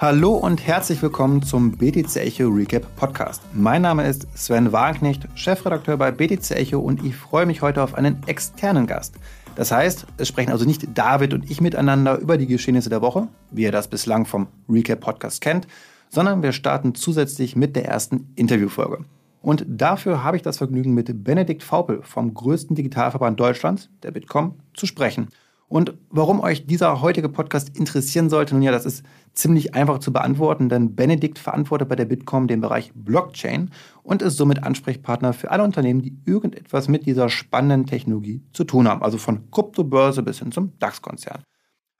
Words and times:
Hallo 0.00 0.32
und 0.32 0.66
herzlich 0.66 1.02
willkommen 1.02 1.42
zum 1.42 1.72
BTC 1.72 2.16
Echo 2.16 2.48
Recap 2.48 2.96
Podcast. 2.96 3.42
Mein 3.52 3.82
Name 3.82 4.08
ist 4.08 4.26
Sven 4.34 4.72
Wagenknecht, 4.72 5.28
Chefredakteur 5.34 5.98
bei 5.98 6.10
BTC 6.10 6.52
Echo 6.52 6.78
und 6.80 7.04
ich 7.04 7.14
freue 7.14 7.44
mich 7.44 7.60
heute 7.60 7.82
auf 7.82 7.94
einen 7.94 8.16
externen 8.26 8.86
Gast. 8.86 9.16
Das 9.56 9.70
heißt, 9.70 10.06
es 10.16 10.26
sprechen 10.26 10.52
also 10.52 10.64
nicht 10.64 10.96
David 10.96 11.34
und 11.34 11.50
ich 11.50 11.60
miteinander 11.60 12.16
über 12.16 12.38
die 12.38 12.46
Geschehnisse 12.46 12.88
der 12.88 13.02
Woche, 13.02 13.28
wie 13.50 13.64
ihr 13.64 13.72
das 13.72 13.88
bislang 13.88 14.24
vom 14.24 14.46
Recap 14.70 15.00
Podcast 15.00 15.42
kennt, 15.42 15.68
sondern 16.08 16.42
wir 16.42 16.52
starten 16.52 16.94
zusätzlich 16.94 17.54
mit 17.54 17.76
der 17.76 17.84
ersten 17.84 18.32
Interviewfolge. 18.36 19.04
Und 19.42 19.66
dafür 19.68 20.24
habe 20.24 20.38
ich 20.38 20.42
das 20.42 20.56
Vergnügen, 20.56 20.94
mit 20.94 21.24
Benedikt 21.24 21.62
Faupel 21.62 22.00
vom 22.04 22.32
größten 22.32 22.74
Digitalverband 22.74 23.38
Deutschlands, 23.38 23.90
der 24.02 24.12
Bitkom, 24.12 24.54
zu 24.72 24.86
sprechen. 24.86 25.28
Und 25.70 25.94
warum 26.08 26.40
euch 26.40 26.66
dieser 26.66 27.00
heutige 27.00 27.28
Podcast 27.28 27.78
interessieren 27.78 28.28
sollte, 28.28 28.54
nun 28.54 28.62
ja, 28.62 28.72
das 28.72 28.84
ist 28.84 29.04
ziemlich 29.34 29.72
einfach 29.72 30.00
zu 30.00 30.12
beantworten, 30.12 30.68
denn 30.68 30.96
Benedikt 30.96 31.38
verantwortet 31.38 31.88
bei 31.88 31.94
der 31.94 32.06
Bitkom 32.06 32.48
den 32.48 32.60
Bereich 32.60 32.90
Blockchain 32.92 33.70
und 34.02 34.20
ist 34.20 34.36
somit 34.36 34.64
Ansprechpartner 34.64 35.32
für 35.32 35.52
alle 35.52 35.62
Unternehmen, 35.62 36.02
die 36.02 36.18
irgendetwas 36.26 36.88
mit 36.88 37.06
dieser 37.06 37.28
spannenden 37.28 37.86
Technologie 37.86 38.42
zu 38.52 38.64
tun 38.64 38.88
haben, 38.88 39.04
also 39.04 39.16
von 39.16 39.48
Kryptobörse 39.52 40.24
bis 40.24 40.40
hin 40.40 40.50
zum 40.50 40.76
DAX-Konzern. 40.80 41.44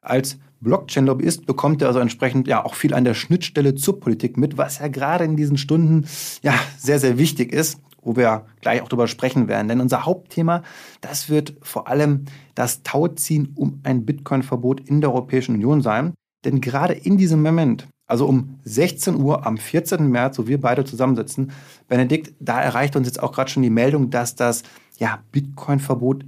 Als 0.01 0.41
Blockchain-Lobbyist 0.59 1.47
bekommt 1.47 1.81
er 1.81 1.89
also 1.89 2.01
entsprechend 2.01 2.49
ja 2.49 2.65
auch 2.65 2.75
viel 2.75 2.93
an 2.93 3.05
der 3.05 3.15
Schnittstelle 3.15 3.77
zur 3.77 4.01
Politik 4.01 4.37
mit, 4.37 4.59
was 4.59 4.81
ja 4.81 4.89
gerade 4.89 5.23
in 5.23 5.37
diesen 5.37 5.59
Stunden 5.59 6.07
ja 6.43 6.55
sehr, 6.77 6.99
sehr 6.99 7.19
wichtig 7.19 7.53
ist 7.53 7.81
wo 8.03 8.17
wir 8.17 8.47
gleich 8.61 8.83
auch 8.83 8.89
drüber 8.89 9.09
sprechen 9.09 9.49
werden. 9.49 9.69
Denn 9.69 9.81
unser 9.81 10.05
Hauptthema, 10.05 10.63
das 11.01 11.29
wird 11.29 11.55
vor 11.63 11.89
allem 11.89 12.25
das 12.55 12.83
Tauziehen 12.83 13.53
um 13.55 13.81
ein 13.83 14.05
Bitcoin-Verbot 14.05 14.81
in 14.81 15.01
der 15.01 15.11
Europäischen 15.11 15.55
Union 15.55 15.83
sein. 15.83 16.15
Denn 16.45 16.61
gerade 16.61 16.95
in 16.95 17.17
diesem 17.19 17.43
Moment, 17.43 17.87
also 18.07 18.27
um 18.27 18.59
16 18.65 19.17
Uhr 19.17 19.47
am 19.47 19.59
14. 19.59 20.09
März, 20.09 20.39
wo 20.39 20.47
wir 20.47 20.61
beide 20.61 20.85
zusammensitzen, 20.85 21.53
Benedikt, 21.89 22.33
da 22.41 22.61
erreicht 22.61 22.97
uns 22.97 23.07
jetzt 23.07 23.23
auch 23.23 23.33
gerade 23.33 23.51
schon 23.51 23.63
die 23.63 23.71
Meldung, 23.71 24.11
dass 24.11 24.35
das 24.35 24.63
ja, 24.99 25.21
Bitcoin-Verbot 25.33 26.25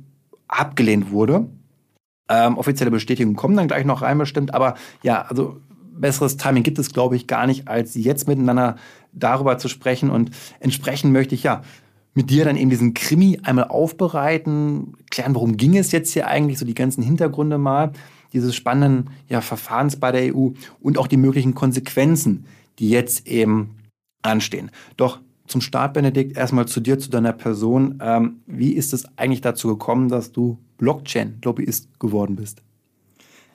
abgelehnt 0.49 1.11
wurde. 1.11 1.49
Ähm, 2.29 2.57
offizielle 2.57 2.91
Bestätigungen 2.91 3.37
kommen 3.37 3.57
dann 3.57 3.69
gleich 3.69 3.85
noch 3.85 4.03
rein 4.03 4.19
bestimmt, 4.19 4.55
aber 4.55 4.75
ja, 5.03 5.23
also 5.23 5.61
besseres 5.95 6.37
Timing 6.37 6.63
gibt 6.63 6.79
es, 6.79 6.93
glaube 6.93 7.17
ich, 7.17 7.27
gar 7.27 7.47
nicht, 7.47 7.69
als 7.69 7.95
jetzt 7.95 8.29
miteinander 8.29 8.77
darüber 9.13 9.59
zu 9.59 9.69
sprechen. 9.69 10.11
Und 10.11 10.31
entsprechend 10.61 11.13
möchte 11.13 11.35
ich 11.35 11.43
ja 11.43 11.63
mit 12.15 12.31
dir 12.31 12.45
dann 12.45 12.57
eben 12.57 12.71
diesen 12.71 12.95
Krimi 12.95 13.39
einmal 13.43 13.69
aufbereiten, 13.69 14.95
klären, 15.11 15.35
worum 15.35 15.57
ging 15.57 15.77
es 15.77 15.93
jetzt 15.93 16.13
hier 16.13 16.27
eigentlich, 16.27 16.59
so 16.59 16.67
die 16.67 16.75
ganzen 16.75 17.03
Hintergründe 17.03 17.59
mal, 17.59 17.93
dieses 18.33 18.55
spannenden 18.55 19.11
ja, 19.29 19.41
Verfahrens 19.41 19.97
bei 19.97 20.13
der 20.13 20.35
EU 20.35 20.51
und 20.81 20.99
auch 20.99 21.07
die 21.07 21.17
möglichen 21.17 21.55
Konsequenzen, 21.55 22.47
die 22.79 22.91
jetzt 22.91 23.27
eben 23.27 23.77
anstehen. 24.23 24.71
Doch 24.97 25.21
zum 25.47 25.61
Start, 25.61 25.95
Benedikt, 25.95 26.37
erstmal 26.37 26.67
zu 26.67 26.81
dir, 26.81 26.99
zu 26.99 27.11
deiner 27.11 27.33
Person. 27.33 27.99
Ähm, 28.01 28.41
wie 28.47 28.73
ist 28.73 28.93
es 28.93 29.07
eigentlich 29.17 29.43
dazu 29.43 29.69
gekommen, 29.69 30.09
dass 30.09 30.33
du 30.33 30.59
Blockchain-Lobbyist 30.79 32.01
geworden 32.01 32.37
bist? 32.37 32.63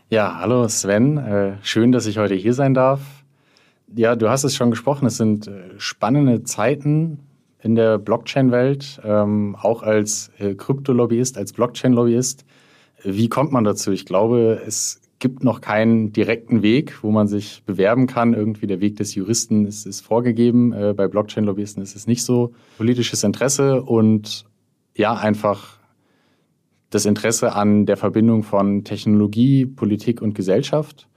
Ja, 0.09 0.38
hallo 0.39 0.67
Sven. 0.67 1.17
Äh, 1.17 1.58
schön, 1.64 1.92
dass 1.92 2.05
ich 2.05 2.17
heute 2.17 2.36
hier 2.36 2.53
sein 2.53 2.73
darf. 2.73 3.02
Ja, 3.95 4.16
du 4.16 4.30
hast 4.30 4.43
es 4.43 4.55
schon 4.55 4.69
gesprochen. 4.69 5.05
Es 5.05 5.17
sind 5.17 5.47
äh, 5.47 5.71
spannende 5.77 6.43
Zeiten 6.43 7.19
in 7.61 7.75
der 7.75 7.97
Blockchain-Welt, 7.97 9.02
ähm, 9.03 9.55
auch 9.59 9.81
als 9.83 10.31
äh, 10.38 10.55
Krypto-Lobbyist, 10.55 11.38
als 11.38 11.53
Blockchain-Lobbyist. 11.53 12.45
Wie 13.03 13.30
kommt 13.30 13.52
man 13.52 13.63
dazu? 13.63 13.91
Ich 13.91 14.05
glaube, 14.05 14.61
es 14.65 15.02
gibt 15.19 15.43
noch 15.43 15.61
keinen 15.61 16.11
direkten 16.11 16.61
Weg, 16.61 17.02
wo 17.02 17.11
man 17.11 17.27
sich 17.27 17.64
bewerben 17.65 18.08
kann. 18.08 18.33
Irgendwie 18.33 18.67
der 18.67 18.81
Weg 18.81 18.97
des 18.97 19.15
Juristen 19.15 19.65
ist, 19.65 19.86
ist 19.86 20.02
vorgegeben. 20.02 20.73
Äh, 20.73 20.93
bei 20.93 21.08
Blockchain-Lobbyisten 21.08 21.81
ist 21.81 21.95
es 21.95 22.08
nicht 22.08 22.23
so. 22.23 22.53
Politisches 22.77 23.23
Interesse 23.23 23.81
und 23.81 24.45
ja, 24.95 25.15
einfach 25.15 25.77
das 26.89 27.05
Interesse 27.05 27.53
an 27.53 27.86
der 27.86 27.97
Verbindung 27.97 28.43
von 28.43 28.83
Technologie, 28.83 29.65
Politik 29.65 30.21
und 30.21 30.36
Gesellschaft 30.36 31.08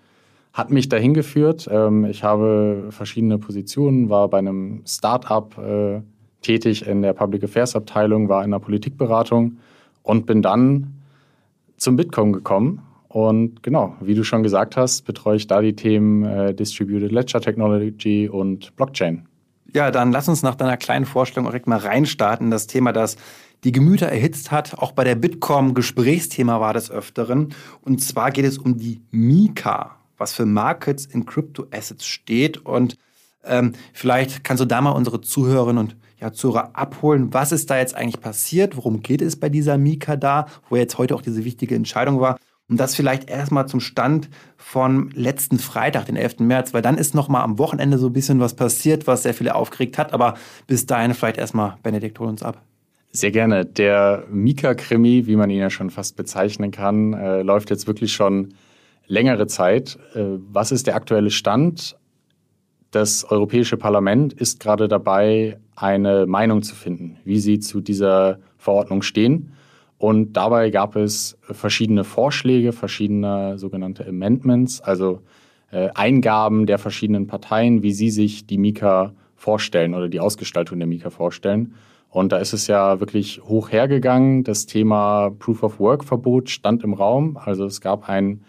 hat 0.52 0.70
mich 0.70 0.88
dahin 0.88 1.14
geführt. 1.14 1.68
Ähm, 1.70 2.04
ich 2.04 2.24
habe 2.24 2.88
verschiedene 2.90 3.38
Positionen, 3.38 4.08
war 4.08 4.28
bei 4.28 4.38
einem 4.38 4.82
Start-up 4.86 5.58
äh, 5.58 6.00
tätig 6.42 6.86
in 6.86 7.02
der 7.02 7.12
Public 7.12 7.44
Affairs 7.44 7.76
Abteilung, 7.76 8.28
war 8.28 8.44
in 8.44 8.50
der 8.50 8.58
Politikberatung 8.58 9.58
und 10.02 10.26
bin 10.26 10.42
dann 10.42 10.94
zum 11.76 11.96
Bitcoin 11.96 12.32
gekommen. 12.32 12.82
Und 13.08 13.62
genau, 13.62 13.96
wie 14.00 14.14
du 14.14 14.22
schon 14.22 14.42
gesagt 14.42 14.76
hast, 14.76 15.02
betreue 15.02 15.36
ich 15.36 15.46
da 15.46 15.60
die 15.60 15.74
Themen 15.74 16.24
äh, 16.24 16.54
Distributed 16.54 17.10
Ledger 17.10 17.40
Technology 17.40 18.28
und 18.28 18.74
Blockchain. 18.76 19.26
Ja, 19.72 19.90
dann 19.90 20.12
lass 20.12 20.28
uns 20.28 20.42
nach 20.42 20.54
deiner 20.54 20.76
kleinen 20.76 21.06
Vorstellung 21.06 21.46
direkt 21.46 21.66
mal 21.66 21.78
reinstarten. 21.78 22.50
Das 22.50 22.66
Thema, 22.66 22.92
das 22.92 23.16
die 23.64 23.72
Gemüter 23.72 24.06
erhitzt 24.06 24.50
hat. 24.50 24.78
Auch 24.78 24.92
bei 24.92 25.04
der 25.04 25.14
Bitkom 25.14 25.74
Gesprächsthema 25.74 26.60
war 26.60 26.72
des 26.72 26.90
Öfteren. 26.90 27.54
Und 27.82 28.00
zwar 28.00 28.30
geht 28.30 28.44
es 28.44 28.58
um 28.58 28.78
die 28.78 29.00
Mika, 29.10 29.99
was 30.20 30.32
für 30.32 30.46
Markets 30.46 31.06
in 31.06 31.26
Crypto 31.26 31.66
Assets 31.72 32.06
steht. 32.06 32.58
Und 32.58 32.96
ähm, 33.44 33.72
vielleicht 33.92 34.44
kannst 34.44 34.60
du 34.60 34.66
da 34.66 34.80
mal 34.80 34.90
unsere 34.90 35.20
Zuhörerinnen 35.20 35.78
und 35.78 35.96
ja, 36.20 36.32
Zuhörer 36.32 36.70
abholen. 36.74 37.32
Was 37.32 37.50
ist 37.50 37.70
da 37.70 37.78
jetzt 37.78 37.94
eigentlich 37.94 38.20
passiert? 38.20 38.76
Worum 38.76 39.00
geht 39.00 39.22
es 39.22 39.36
bei 39.36 39.48
dieser 39.48 39.78
Mika 39.78 40.16
da, 40.16 40.46
wo 40.68 40.76
jetzt 40.76 40.98
heute 40.98 41.14
auch 41.14 41.22
diese 41.22 41.44
wichtige 41.44 41.74
Entscheidung 41.74 42.20
war? 42.20 42.38
Und 42.68 42.78
das 42.78 42.94
vielleicht 42.94 43.28
erstmal 43.28 43.66
zum 43.66 43.80
Stand 43.80 44.28
von 44.56 45.10
letzten 45.10 45.58
Freitag, 45.58 46.06
den 46.06 46.14
11. 46.14 46.38
März, 46.40 46.72
weil 46.72 46.82
dann 46.82 46.98
ist 46.98 47.16
nochmal 47.16 47.42
am 47.42 47.58
Wochenende 47.58 47.98
so 47.98 48.06
ein 48.06 48.12
bisschen 48.12 48.38
was 48.38 48.54
passiert, 48.54 49.08
was 49.08 49.24
sehr 49.24 49.34
viele 49.34 49.56
aufgeregt 49.56 49.98
hat. 49.98 50.12
Aber 50.12 50.34
bis 50.68 50.86
dahin 50.86 51.14
vielleicht 51.14 51.38
erstmal, 51.38 51.78
Benedikt, 51.82 52.20
hol 52.20 52.28
uns 52.28 52.44
ab. 52.44 52.62
Sehr 53.10 53.32
gerne. 53.32 53.64
Der 53.64 54.24
Mika-Krimi, 54.30 55.26
wie 55.26 55.34
man 55.34 55.50
ihn 55.50 55.58
ja 55.58 55.70
schon 55.70 55.90
fast 55.90 56.16
bezeichnen 56.16 56.70
kann, 56.70 57.12
äh, 57.12 57.42
läuft 57.42 57.70
jetzt 57.70 57.88
wirklich 57.88 58.12
schon 58.12 58.54
längere 59.10 59.46
Zeit. 59.46 59.98
Äh, 60.14 60.38
was 60.50 60.72
ist 60.72 60.86
der 60.86 60.94
aktuelle 60.94 61.30
Stand? 61.30 61.96
Das 62.90 63.24
Europäische 63.24 63.76
Parlament 63.76 64.32
ist 64.32 64.60
gerade 64.60 64.88
dabei, 64.88 65.58
eine 65.76 66.26
Meinung 66.26 66.62
zu 66.62 66.74
finden, 66.74 67.18
wie 67.24 67.38
sie 67.38 67.58
zu 67.58 67.80
dieser 67.80 68.38
Verordnung 68.56 69.02
stehen. 69.02 69.52
Und 69.98 70.32
dabei 70.32 70.70
gab 70.70 70.96
es 70.96 71.36
verschiedene 71.42 72.04
Vorschläge, 72.04 72.72
verschiedene 72.72 73.58
sogenannte 73.58 74.06
Amendments, 74.06 74.80
also 74.80 75.20
äh, 75.70 75.90
Eingaben 75.94 76.66
der 76.66 76.78
verschiedenen 76.78 77.26
Parteien, 77.26 77.82
wie 77.82 77.92
sie 77.92 78.10
sich 78.10 78.46
die 78.46 78.58
Mika 78.58 79.12
vorstellen 79.36 79.94
oder 79.94 80.08
die 80.08 80.20
Ausgestaltung 80.20 80.78
der 80.78 80.88
Mika 80.88 81.10
vorstellen. 81.10 81.74
Und 82.08 82.32
da 82.32 82.38
ist 82.38 82.52
es 82.52 82.66
ja 82.66 82.98
wirklich 82.98 83.40
hoch 83.44 83.70
hergegangen. 83.70 84.42
Das 84.42 84.66
Thema 84.66 85.30
Proof 85.38 85.62
of 85.62 85.78
Work 85.78 86.04
Verbot 86.04 86.50
stand 86.50 86.82
im 86.82 86.92
Raum. 86.92 87.36
Also 87.36 87.64
es 87.66 87.80
gab 87.80 88.08
ein, 88.08 88.42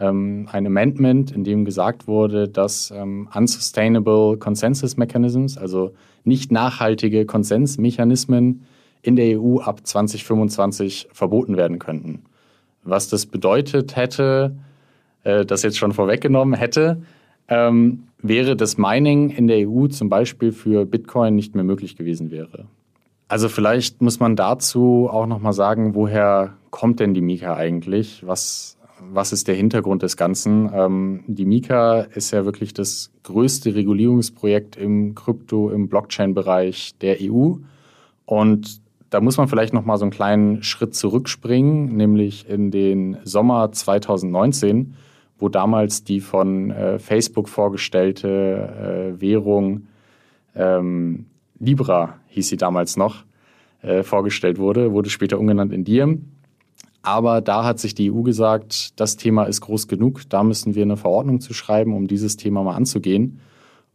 ähm, 0.00 0.48
ein 0.50 0.66
Amendment, 0.66 1.32
in 1.32 1.44
dem 1.44 1.64
gesagt 1.64 2.06
wurde, 2.06 2.48
dass 2.48 2.90
ähm, 2.90 3.28
unsustainable 3.34 4.36
consensus 4.38 4.96
mechanisms, 4.96 5.56
also 5.56 5.92
nicht 6.24 6.52
nachhaltige 6.52 7.24
Konsensmechanismen 7.24 8.66
in 9.02 9.16
der 9.16 9.40
EU 9.40 9.58
ab 9.60 9.86
2025 9.86 11.08
verboten 11.12 11.56
werden 11.56 11.78
könnten. 11.78 12.24
Was 12.82 13.08
das 13.08 13.26
bedeutet 13.26 13.96
hätte, 13.96 14.56
äh, 15.24 15.44
das 15.44 15.62
jetzt 15.62 15.78
schon 15.78 15.92
vorweggenommen 15.92 16.54
hätte, 16.54 17.02
ähm, 17.48 18.04
wäre, 18.20 18.56
dass 18.56 18.78
Mining 18.78 19.30
in 19.30 19.46
der 19.46 19.68
EU 19.68 19.86
zum 19.86 20.08
Beispiel 20.08 20.52
für 20.52 20.84
Bitcoin 20.84 21.34
nicht 21.34 21.54
mehr 21.54 21.64
möglich 21.64 21.96
gewesen 21.96 22.30
wäre. 22.30 22.66
Also 23.28 23.48
vielleicht 23.48 24.02
muss 24.02 24.20
man 24.20 24.36
dazu 24.36 25.08
auch 25.10 25.26
nochmal 25.26 25.52
sagen, 25.52 25.94
woher 25.94 26.54
kommt 26.70 27.00
denn 27.00 27.12
die 27.12 27.20
Mika 27.20 27.56
eigentlich? 27.56 28.24
Was, 28.26 28.75
was 29.00 29.32
ist 29.32 29.48
der 29.48 29.54
Hintergrund 29.54 30.02
des 30.02 30.16
Ganzen? 30.16 30.70
Ähm, 30.72 31.24
die 31.26 31.44
Mika 31.44 32.00
ist 32.00 32.30
ja 32.30 32.44
wirklich 32.44 32.74
das 32.74 33.10
größte 33.22 33.74
Regulierungsprojekt 33.74 34.76
im 34.76 35.14
Krypto-, 35.14 35.70
im 35.70 35.88
Blockchain-Bereich 35.88 36.96
der 37.00 37.18
EU. 37.20 37.54
Und 38.24 38.80
da 39.10 39.20
muss 39.20 39.36
man 39.36 39.48
vielleicht 39.48 39.72
nochmal 39.72 39.98
so 39.98 40.04
einen 40.04 40.12
kleinen 40.12 40.62
Schritt 40.62 40.94
zurückspringen, 40.94 41.96
nämlich 41.96 42.48
in 42.48 42.70
den 42.70 43.18
Sommer 43.24 43.70
2019, 43.70 44.94
wo 45.38 45.48
damals 45.48 46.02
die 46.04 46.20
von 46.20 46.70
äh, 46.70 46.98
Facebook 46.98 47.48
vorgestellte 47.48 49.14
äh, 49.16 49.20
Währung 49.20 49.86
ähm, 50.54 51.26
Libra 51.58 52.18
hieß 52.28 52.48
sie 52.48 52.56
damals 52.56 52.96
noch, 52.96 53.24
äh, 53.82 54.02
vorgestellt 54.02 54.58
wurde, 54.58 54.92
wurde 54.92 55.10
später 55.10 55.38
umgenannt 55.38 55.72
in 55.72 55.84
Diem. 55.84 56.32
Aber 57.06 57.40
da 57.40 57.62
hat 57.62 57.78
sich 57.78 57.94
die 57.94 58.10
EU 58.10 58.22
gesagt, 58.22 58.98
das 58.98 59.16
Thema 59.16 59.44
ist 59.44 59.60
groß 59.60 59.86
genug, 59.86 60.22
da 60.28 60.42
müssen 60.42 60.74
wir 60.74 60.82
eine 60.82 60.96
Verordnung 60.96 61.40
zu 61.40 61.54
schreiben, 61.54 61.94
um 61.94 62.08
dieses 62.08 62.36
Thema 62.36 62.64
mal 62.64 62.74
anzugehen. 62.74 63.38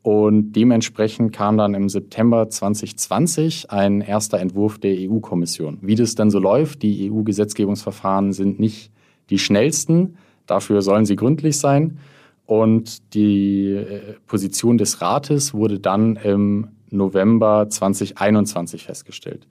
Und 0.01 0.53
dementsprechend 0.53 1.33
kam 1.33 1.57
dann 1.57 1.73
im 1.73 1.89
September 1.89 2.47
2020 2.49 3.69
ein 3.69 3.99
erster 3.99 4.39
Entwurf 4.39 4.79
der 4.79 4.95
EU-Kommission. 4.97 5.79
Wie 5.81 5.95
das 5.95 6.15
dann 6.15 6.31
so 6.31 6.39
läuft, 6.39 6.83
die 6.83 7.11
EU-Gesetzgebungsverfahren 7.11 8.31
sind 8.31 8.61
nicht 8.61 8.93
die 9.29 9.39
schnellsten, 9.39 10.15
dafür 10.45 10.81
sollen 10.81 11.05
sie 11.05 11.17
gründlich 11.17 11.59
sein. 11.59 11.99
und 12.45 13.13
die 13.13 13.71
äh, 13.71 14.15
Position 14.25 14.77
des 14.77 15.01
Rates 15.01 15.53
wurde 15.53 15.79
dann 15.79 16.15
im 16.15 16.69
November 16.89 17.67
2021 17.69 18.85
festgestellt. 18.85 19.47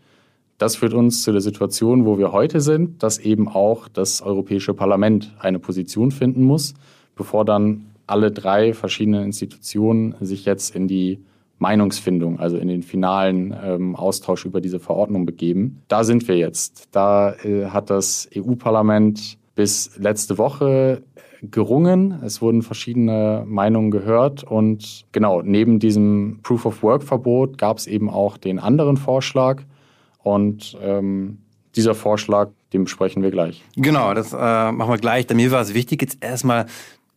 Das 0.60 0.76
führt 0.76 0.92
uns 0.92 1.22
zu 1.22 1.32
der 1.32 1.40
Situation, 1.40 2.04
wo 2.04 2.18
wir 2.18 2.32
heute 2.32 2.60
sind, 2.60 3.02
dass 3.02 3.16
eben 3.16 3.48
auch 3.48 3.88
das 3.88 4.20
Europäische 4.20 4.74
Parlament 4.74 5.34
eine 5.38 5.58
Position 5.58 6.10
finden 6.10 6.42
muss, 6.42 6.74
bevor 7.16 7.46
dann 7.46 7.86
alle 8.06 8.30
drei 8.30 8.74
verschiedenen 8.74 9.24
Institutionen 9.24 10.14
sich 10.20 10.44
jetzt 10.44 10.76
in 10.76 10.86
die 10.86 11.24
Meinungsfindung, 11.60 12.38
also 12.40 12.58
in 12.58 12.68
den 12.68 12.82
finalen 12.82 13.56
ähm, 13.64 13.96
Austausch 13.96 14.44
über 14.44 14.60
diese 14.60 14.80
Verordnung 14.80 15.24
begeben. 15.24 15.80
Da 15.88 16.04
sind 16.04 16.28
wir 16.28 16.36
jetzt. 16.36 16.88
Da 16.92 17.32
äh, 17.36 17.68
hat 17.68 17.88
das 17.88 18.28
EU-Parlament 18.36 19.38
bis 19.54 19.96
letzte 19.96 20.36
Woche 20.36 21.02
gerungen. 21.40 22.20
Es 22.22 22.42
wurden 22.42 22.60
verschiedene 22.60 23.44
Meinungen 23.46 23.90
gehört 23.90 24.44
und 24.44 25.06
genau, 25.12 25.40
neben 25.40 25.78
diesem 25.78 26.40
Proof 26.42 26.66
of 26.66 26.82
Work-Verbot 26.82 27.56
gab 27.56 27.78
es 27.78 27.86
eben 27.86 28.10
auch 28.10 28.36
den 28.36 28.58
anderen 28.58 28.98
Vorschlag 28.98 29.62
und 30.22 30.76
ähm, 30.82 31.38
dieser 31.76 31.94
Vorschlag, 31.94 32.50
den 32.72 32.84
besprechen 32.84 33.22
wir 33.22 33.30
gleich. 33.30 33.64
Genau, 33.76 34.14
das 34.14 34.32
äh, 34.32 34.36
machen 34.36 34.90
wir 34.90 34.98
gleich. 34.98 35.28
Mir 35.30 35.50
war 35.50 35.62
es 35.62 35.74
wichtig, 35.74 36.02
jetzt 36.02 36.22
erstmal 36.22 36.66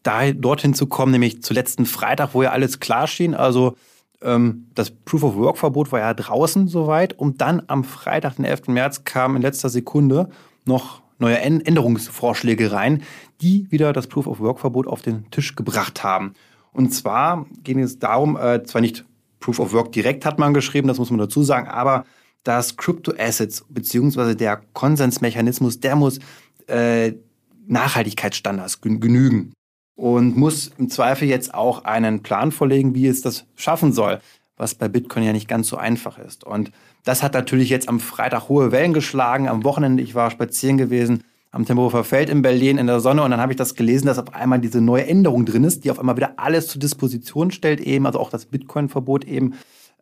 dorthin 0.03 0.73
zu 0.73 0.87
kommen, 0.87 1.13
nämlich 1.13 1.41
zu 1.43 1.53
letzten 1.53 1.85
Freitag, 1.85 2.33
wo 2.33 2.43
ja 2.43 2.51
alles 2.51 2.79
klar 2.79 3.07
schien. 3.07 3.33
Also 3.33 3.75
ähm, 4.21 4.67
das 4.75 4.91
Proof 4.91 5.23
of 5.23 5.35
Work-Verbot 5.35 5.91
war 5.91 5.99
ja 5.99 6.13
draußen 6.13 6.67
soweit 6.67 7.13
und 7.13 7.41
dann 7.41 7.63
am 7.67 7.83
Freitag, 7.83 8.35
den 8.35 8.45
11. 8.45 8.67
März, 8.67 9.03
kam 9.05 9.35
in 9.35 9.41
letzter 9.41 9.69
Sekunde 9.69 10.29
noch 10.65 11.01
neue 11.19 11.39
Änderungsvorschläge 11.39 12.71
rein, 12.71 13.03
die 13.41 13.71
wieder 13.71 13.93
das 13.93 14.07
Proof 14.07 14.27
of 14.27 14.39
Work-Verbot 14.39 14.87
auf 14.87 15.01
den 15.01 15.29
Tisch 15.31 15.55
gebracht 15.55 16.03
haben. 16.03 16.33
Und 16.73 16.93
zwar 16.93 17.45
ging 17.63 17.79
es 17.79 17.99
darum, 17.99 18.35
äh, 18.35 18.63
zwar 18.63 18.81
nicht 18.81 19.05
Proof 19.39 19.59
of 19.59 19.73
Work 19.73 19.91
direkt 19.91 20.25
hat 20.25 20.39
man 20.39 20.53
geschrieben, 20.53 20.87
das 20.87 20.97
muss 20.97 21.11
man 21.11 21.19
dazu 21.19 21.43
sagen, 21.43 21.67
aber 21.67 22.05
dass 22.43 22.77
Crypto 22.77 23.13
Assets 23.17 23.65
beziehungsweise 23.69 24.35
der 24.35 24.61
Konsensmechanismus, 24.73 25.79
der 25.79 25.95
muss 25.95 26.19
äh, 26.67 27.13
Nachhaltigkeitsstandards 27.67 28.81
genügen 28.81 29.53
und 29.95 30.35
muss 30.35 30.71
im 30.77 30.89
Zweifel 30.89 31.27
jetzt 31.27 31.53
auch 31.53 31.85
einen 31.85 32.21
Plan 32.21 32.51
vorlegen, 32.51 32.95
wie 32.95 33.07
es 33.07 33.21
das 33.21 33.45
schaffen 33.55 33.93
soll, 33.93 34.19
was 34.57 34.75
bei 34.75 34.87
Bitcoin 34.87 35.23
ja 35.23 35.33
nicht 35.33 35.47
ganz 35.47 35.67
so 35.67 35.77
einfach 35.77 36.17
ist. 36.17 36.43
Und 36.43 36.71
das 37.03 37.23
hat 37.23 37.33
natürlich 37.33 37.69
jetzt 37.69 37.87
am 37.89 37.99
Freitag 37.99 38.49
hohe 38.49 38.71
Wellen 38.71 38.93
geschlagen. 38.93 39.47
Am 39.47 39.63
Wochenende, 39.63 40.03
ich 40.03 40.15
war 40.15 40.31
spazieren 40.31 40.77
gewesen 40.77 41.23
am 41.53 41.65
Tempelhofer 41.65 42.03
Feld 42.03 42.29
in 42.29 42.41
Berlin 42.41 42.79
in 42.79 42.87
der 42.87 42.99
Sonne 42.99 43.21
und 43.21 43.29
dann 43.29 43.39
habe 43.39 43.53
ich 43.53 43.57
das 43.57 43.75
gelesen, 43.75 44.07
dass 44.07 44.17
auf 44.17 44.33
einmal 44.33 44.59
diese 44.59 44.81
neue 44.81 45.05
Änderung 45.05 45.45
drin 45.45 45.63
ist, 45.63 45.83
die 45.83 45.91
auf 45.91 45.99
einmal 45.99 46.17
wieder 46.17 46.33
alles 46.37 46.67
zur 46.67 46.81
Disposition 46.81 47.51
stellt, 47.51 47.79
eben, 47.79 48.07
also 48.07 48.19
auch 48.19 48.31
das 48.31 48.47
Bitcoin-Verbot 48.47 49.23
eben 49.25 49.53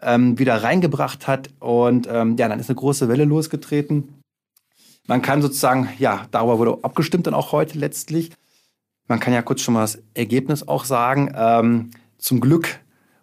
ähm, 0.02 0.38
wieder 0.40 0.64
reingebracht 0.64 1.28
hat. 1.28 1.50
Und 1.60 2.08
ähm, 2.12 2.36
ja, 2.38 2.48
dann 2.48 2.60
ist 2.60 2.70
eine 2.70 2.76
große 2.76 3.08
Welle 3.08 3.26
losgetreten. 3.26 4.22
Man 5.08 5.22
kann 5.22 5.42
sozusagen, 5.42 5.90
ja, 5.98 6.28
darüber 6.32 6.60
wurde 6.60 6.78
abgestimmt 6.84 7.28
dann 7.28 7.34
auch 7.34 7.52
heute 7.52 7.78
letztlich. 7.78 8.32
Man 9.08 9.20
kann 9.20 9.34
ja 9.34 9.42
kurz 9.42 9.62
schon 9.62 9.74
mal 9.74 9.82
das 9.82 10.02
Ergebnis 10.14 10.68
auch 10.68 10.86
sagen. 10.86 11.34
Ähm, 11.36 11.92
zum 12.18 12.40
Glück 12.40 12.80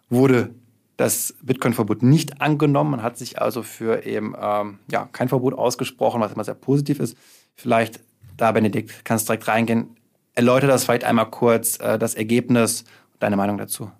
wurde 0.09 0.53
das 0.97 1.33
Bitcoin-Verbot 1.41 2.03
nicht 2.03 2.41
angenommen. 2.41 2.91
Man 2.91 3.03
hat 3.03 3.17
sich 3.17 3.41
also 3.41 3.63
für 3.63 4.05
eben 4.05 4.35
ähm, 4.39 4.79
ja, 4.91 5.07
kein 5.11 5.29
Verbot 5.29 5.53
ausgesprochen, 5.53 6.19
was 6.19 6.33
immer 6.33 6.43
sehr 6.43 6.55
positiv 6.55 6.99
ist. 6.99 7.17
Vielleicht 7.55 8.01
da, 8.35 8.51
Benedikt, 8.51 9.05
kannst 9.05 9.27
direkt 9.29 9.47
reingehen. 9.47 9.95
Erläutere 10.33 10.69
das 10.69 10.83
vielleicht 10.83 11.05
einmal 11.05 11.29
kurz, 11.29 11.79
äh, 11.79 11.97
das 11.97 12.15
Ergebnis, 12.15 12.83
deine 13.19 13.37
Meinung 13.37 13.57
dazu. 13.57 13.91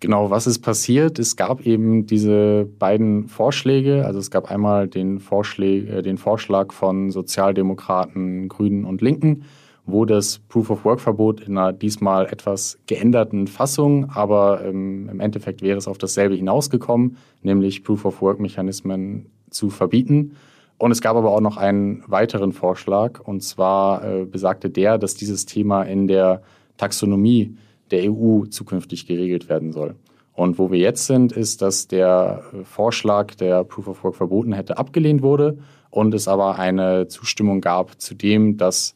Genau, 0.00 0.30
was 0.30 0.46
ist 0.46 0.60
passiert? 0.60 1.18
Es 1.18 1.34
gab 1.34 1.66
eben 1.66 2.06
diese 2.06 2.68
beiden 2.78 3.26
Vorschläge. 3.28 4.06
Also 4.06 4.20
es 4.20 4.30
gab 4.30 4.50
einmal 4.50 4.86
den, 4.86 5.18
Vorschläge, 5.18 5.98
äh, 5.98 6.02
den 6.02 6.18
Vorschlag 6.18 6.72
von 6.72 7.10
Sozialdemokraten, 7.10 8.48
Grünen 8.48 8.84
und 8.84 9.02
Linken 9.02 9.44
wo 9.88 10.04
das 10.04 10.38
Proof 10.38 10.70
of 10.70 10.84
Work-Verbot 10.84 11.40
in 11.40 11.56
einer 11.56 11.72
diesmal 11.72 12.26
etwas 12.26 12.78
geänderten 12.86 13.46
Fassung, 13.46 14.10
aber 14.10 14.62
ähm, 14.64 15.08
im 15.10 15.18
Endeffekt 15.18 15.62
wäre 15.62 15.78
es 15.78 15.88
auf 15.88 15.96
dasselbe 15.96 16.34
hinausgekommen, 16.34 17.16
nämlich 17.42 17.82
Proof 17.84 18.04
of 18.04 18.20
Work-Mechanismen 18.20 19.26
zu 19.48 19.70
verbieten. 19.70 20.36
Und 20.76 20.92
es 20.92 21.00
gab 21.00 21.16
aber 21.16 21.30
auch 21.30 21.40
noch 21.40 21.56
einen 21.56 22.04
weiteren 22.06 22.52
Vorschlag, 22.52 23.20
und 23.20 23.42
zwar 23.42 24.04
äh, 24.04 24.24
besagte 24.26 24.68
der, 24.68 24.98
dass 24.98 25.14
dieses 25.14 25.46
Thema 25.46 25.82
in 25.84 26.06
der 26.06 26.42
Taxonomie 26.76 27.56
der 27.90 28.12
EU 28.12 28.46
zukünftig 28.46 29.06
geregelt 29.06 29.48
werden 29.48 29.72
soll. 29.72 29.94
Und 30.32 30.58
wo 30.58 30.70
wir 30.70 30.78
jetzt 30.78 31.06
sind, 31.06 31.32
ist, 31.32 31.62
dass 31.62 31.88
der 31.88 32.44
Vorschlag, 32.62 33.34
der 33.34 33.64
Proof 33.64 33.88
of 33.88 34.04
Work 34.04 34.14
verboten 34.14 34.52
hätte, 34.52 34.78
abgelehnt 34.78 35.20
wurde 35.20 35.58
und 35.90 36.14
es 36.14 36.28
aber 36.28 36.58
eine 36.58 37.08
Zustimmung 37.08 37.60
gab 37.60 38.00
zu 38.00 38.14
dem, 38.14 38.56
dass 38.56 38.94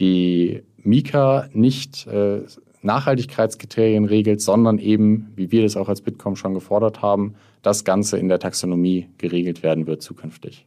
die 0.00 0.64
Mika 0.78 1.48
nicht 1.52 2.06
äh, 2.08 2.40
Nachhaltigkeitskriterien 2.82 4.04
regelt, 4.04 4.40
sondern 4.40 4.78
eben, 4.78 5.32
wie 5.36 5.50
wir 5.52 5.62
das 5.62 5.76
auch 5.76 5.88
als 5.88 6.00
Bitkom 6.00 6.36
schon 6.36 6.54
gefordert 6.54 7.02
haben, 7.02 7.34
das 7.62 7.84
Ganze 7.84 8.18
in 8.18 8.28
der 8.28 8.38
Taxonomie 8.38 9.08
geregelt 9.16 9.62
werden 9.62 9.86
wird 9.86 10.02
zukünftig. 10.02 10.66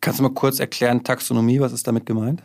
Kannst 0.00 0.18
du 0.18 0.24
mal 0.24 0.34
kurz 0.34 0.58
erklären, 0.58 1.04
Taxonomie, 1.04 1.60
was 1.60 1.72
ist 1.72 1.86
damit 1.86 2.06
gemeint? 2.06 2.42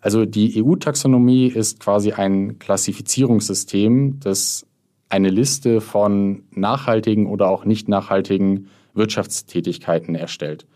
Also 0.00 0.24
die 0.24 0.62
EU-Taxonomie 0.62 1.46
ist 1.46 1.80
quasi 1.80 2.12
ein 2.12 2.58
Klassifizierungssystem, 2.58 4.20
das 4.20 4.66
eine 5.08 5.30
Liste 5.30 5.80
von 5.80 6.42
nachhaltigen 6.50 7.26
oder 7.26 7.48
auch 7.48 7.64
nicht 7.64 7.88
nachhaltigen 7.88 8.68
Wirtschaftstätigkeiten 8.94 10.14
erstellt. 10.14 10.66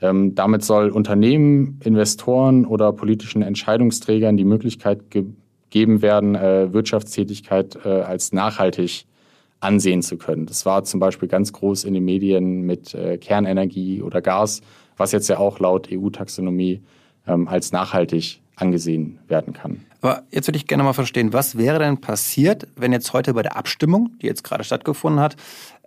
Ähm, 0.00 0.34
damit 0.34 0.64
soll 0.64 0.90
Unternehmen, 0.90 1.80
Investoren 1.82 2.66
oder 2.66 2.92
politischen 2.92 3.42
Entscheidungsträgern 3.42 4.36
die 4.36 4.44
Möglichkeit 4.44 5.10
gegeben 5.10 6.02
werden, 6.02 6.34
äh, 6.34 6.72
Wirtschaftstätigkeit 6.72 7.78
äh, 7.84 7.88
als 8.02 8.32
nachhaltig 8.32 9.06
ansehen 9.60 10.02
zu 10.02 10.18
können. 10.18 10.44
Das 10.44 10.66
war 10.66 10.84
zum 10.84 11.00
Beispiel 11.00 11.28
ganz 11.28 11.52
groß 11.52 11.84
in 11.84 11.94
den 11.94 12.04
Medien 12.04 12.62
mit 12.62 12.94
äh, 12.94 13.16
Kernenergie 13.16 14.02
oder 14.02 14.20
Gas, 14.20 14.60
was 14.98 15.12
jetzt 15.12 15.28
ja 15.28 15.38
auch 15.38 15.60
laut 15.60 15.88
EU-Taxonomie 15.90 16.82
ähm, 17.26 17.48
als 17.48 17.72
nachhaltig 17.72 18.42
angesehen 18.56 19.18
werden 19.28 19.52
kann. 19.52 19.82
Aber 20.00 20.22
jetzt 20.30 20.48
würde 20.48 20.56
ich 20.56 20.66
gerne 20.66 20.82
mal 20.82 20.92
verstehen, 20.92 21.32
was 21.32 21.56
wäre 21.56 21.78
denn 21.78 22.00
passiert, 22.00 22.66
wenn 22.76 22.92
jetzt 22.92 23.12
heute 23.12 23.34
bei 23.34 23.42
der 23.42 23.56
Abstimmung, 23.56 24.10
die 24.20 24.26
jetzt 24.26 24.44
gerade 24.44 24.64
stattgefunden 24.64 25.20
hat, 25.20 25.36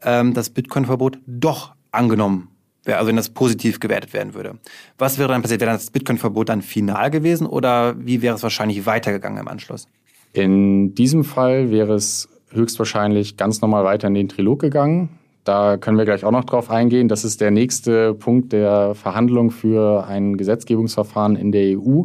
ähm, 0.02 0.34
das 0.34 0.50
Bitcoin-Verbot 0.50 1.20
doch 1.26 1.74
angenommen 1.92 2.50
also 2.86 3.08
wenn 3.08 3.16
das 3.16 3.30
positiv 3.30 3.80
gewertet 3.80 4.14
werden 4.14 4.34
würde. 4.34 4.58
Was 4.98 5.18
wäre 5.18 5.30
dann 5.30 5.42
passiert? 5.42 5.62
Wäre 5.62 5.72
das 5.72 5.92
Bitcoin-Verbot 5.92 6.50
dann 6.50 6.62
final 6.62 7.12
gewesen 7.12 7.46
oder 7.46 7.96
wie 8.00 8.22
wäre 8.22 8.36
es 8.36 8.44
wahrscheinlich 8.44 8.86
weitergegangen 8.86 9.40
im 9.40 9.48
Anschluss? 9.48 9.88
In 10.34 10.96
diesem 10.96 11.24
Fall 11.24 11.72
wäre 11.72 11.94
es 11.94 12.30
höchstwahrscheinlich 12.52 13.38
ganz 13.38 13.62
normal 13.62 13.84
weiter 13.84 14.08
in 14.08 14.14
den 14.14 14.30
Trilog 14.30 14.60
gegangen. 14.60 15.10
Da 15.44 15.78
können 15.78 15.98
wir 15.98 16.06
gleich 16.06 16.26
auch 16.26 16.32
noch 16.32 16.46
drauf 16.46 16.70
eingehen. 16.70 17.08
Das 17.08 17.24
ist 17.24 17.42
der 17.42 17.52
nächste 17.52 18.14
Punkt 18.14 18.54
der 18.54 18.94
Verhandlung 18.96 19.52
für 19.52 20.06
ein 20.06 20.38
Gesetzgebungsverfahren 20.38 21.36
in 21.36 21.52
der 21.52 21.78
EU. 21.80 22.04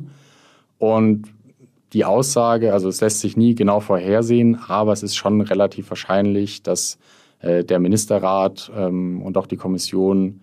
Und 0.84 1.32
die 1.94 2.04
Aussage, 2.04 2.74
also 2.74 2.90
es 2.90 3.00
lässt 3.00 3.20
sich 3.20 3.38
nie 3.38 3.54
genau 3.54 3.80
vorhersehen, 3.80 4.58
aber 4.68 4.92
es 4.92 5.02
ist 5.02 5.16
schon 5.16 5.40
relativ 5.40 5.88
wahrscheinlich, 5.88 6.62
dass 6.62 6.98
äh, 7.40 7.64
der 7.64 7.78
Ministerrat 7.78 8.70
ähm, 8.76 9.22
und 9.22 9.38
auch 9.38 9.46
die 9.46 9.56
Kommission 9.56 10.40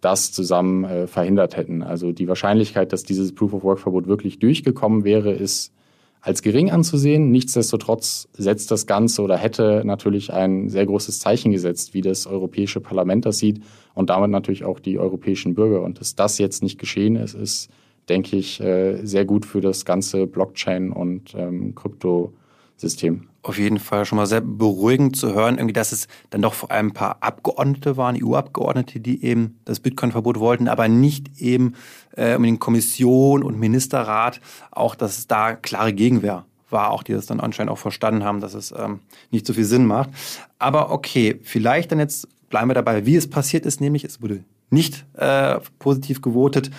das 0.00 0.30
zusammen 0.30 0.84
äh, 0.84 1.06
verhindert 1.08 1.56
hätten. 1.56 1.82
Also 1.82 2.12
die 2.12 2.28
Wahrscheinlichkeit, 2.28 2.92
dass 2.92 3.02
dieses 3.02 3.34
Proof 3.34 3.52
of 3.52 3.64
Work 3.64 3.80
Verbot 3.80 4.06
wirklich 4.06 4.38
durchgekommen 4.38 5.02
wäre, 5.02 5.32
ist 5.32 5.72
als 6.20 6.40
gering 6.40 6.70
anzusehen. 6.70 7.32
Nichtsdestotrotz 7.32 8.28
setzt 8.32 8.70
das 8.70 8.86
Ganze 8.86 9.22
oder 9.22 9.36
hätte 9.36 9.82
natürlich 9.84 10.32
ein 10.32 10.68
sehr 10.68 10.86
großes 10.86 11.18
Zeichen 11.18 11.50
gesetzt, 11.50 11.94
wie 11.94 12.02
das 12.02 12.28
Europäische 12.28 12.80
Parlament 12.80 13.26
das 13.26 13.38
sieht 13.38 13.60
und 13.94 14.10
damit 14.10 14.30
natürlich 14.30 14.64
auch 14.64 14.78
die 14.78 15.00
europäischen 15.00 15.54
Bürger. 15.54 15.82
Und 15.82 15.98
dass 15.98 16.14
das 16.14 16.38
jetzt 16.38 16.62
nicht 16.62 16.78
geschehen 16.78 17.16
ist, 17.16 17.34
ist, 17.34 17.70
denke 18.10 18.36
ich, 18.36 18.60
äh, 18.60 19.04
sehr 19.06 19.24
gut 19.24 19.46
für 19.46 19.60
das 19.60 19.84
ganze 19.84 20.26
Blockchain- 20.26 20.92
und 20.92 21.34
ähm, 21.34 21.74
Kryptosystem. 21.74 23.28
Auf 23.42 23.58
jeden 23.58 23.78
Fall 23.78 24.04
schon 24.04 24.16
mal 24.16 24.26
sehr 24.26 24.42
beruhigend 24.42 25.16
zu 25.16 25.32
hören, 25.32 25.56
irgendwie, 25.56 25.72
dass 25.72 25.92
es 25.92 26.08
dann 26.28 26.42
doch 26.42 26.52
vor 26.52 26.70
allem 26.70 26.88
ein 26.88 26.92
paar 26.92 27.22
Abgeordnete 27.22 27.96
waren, 27.96 28.22
EU-Abgeordnete, 28.22 29.00
die 29.00 29.24
eben 29.24 29.58
das 29.64 29.80
Bitcoin-Verbot 29.80 30.38
wollten, 30.38 30.68
aber 30.68 30.88
nicht 30.88 31.40
eben 31.40 31.74
äh, 32.16 32.34
unbedingt 32.34 32.60
Kommission 32.60 33.42
und 33.42 33.58
Ministerrat, 33.58 34.40
auch 34.70 34.94
dass 34.94 35.16
es 35.16 35.26
da 35.26 35.54
klare 35.54 35.94
Gegenwehr 35.94 36.44
war, 36.68 36.90
auch 36.90 37.02
die 37.02 37.12
das 37.12 37.26
dann 37.26 37.40
anscheinend 37.40 37.72
auch 37.72 37.78
verstanden 37.78 38.24
haben, 38.24 38.40
dass 38.40 38.52
es 38.52 38.74
ähm, 38.76 39.00
nicht 39.30 39.46
so 39.46 39.54
viel 39.54 39.64
Sinn 39.64 39.86
macht. 39.86 40.10
Aber 40.58 40.90
okay, 40.90 41.40
vielleicht 41.42 41.92
dann 41.92 41.98
jetzt 41.98 42.28
bleiben 42.50 42.68
wir 42.68 42.74
dabei, 42.74 43.06
wie 43.06 43.16
es 43.16 43.30
passiert 43.30 43.64
ist, 43.64 43.80
nämlich 43.80 44.04
es 44.04 44.20
wurde 44.20 44.44
nicht 44.68 45.06
äh, 45.14 45.58
positiv 45.78 46.20
gewotet. 46.20 46.70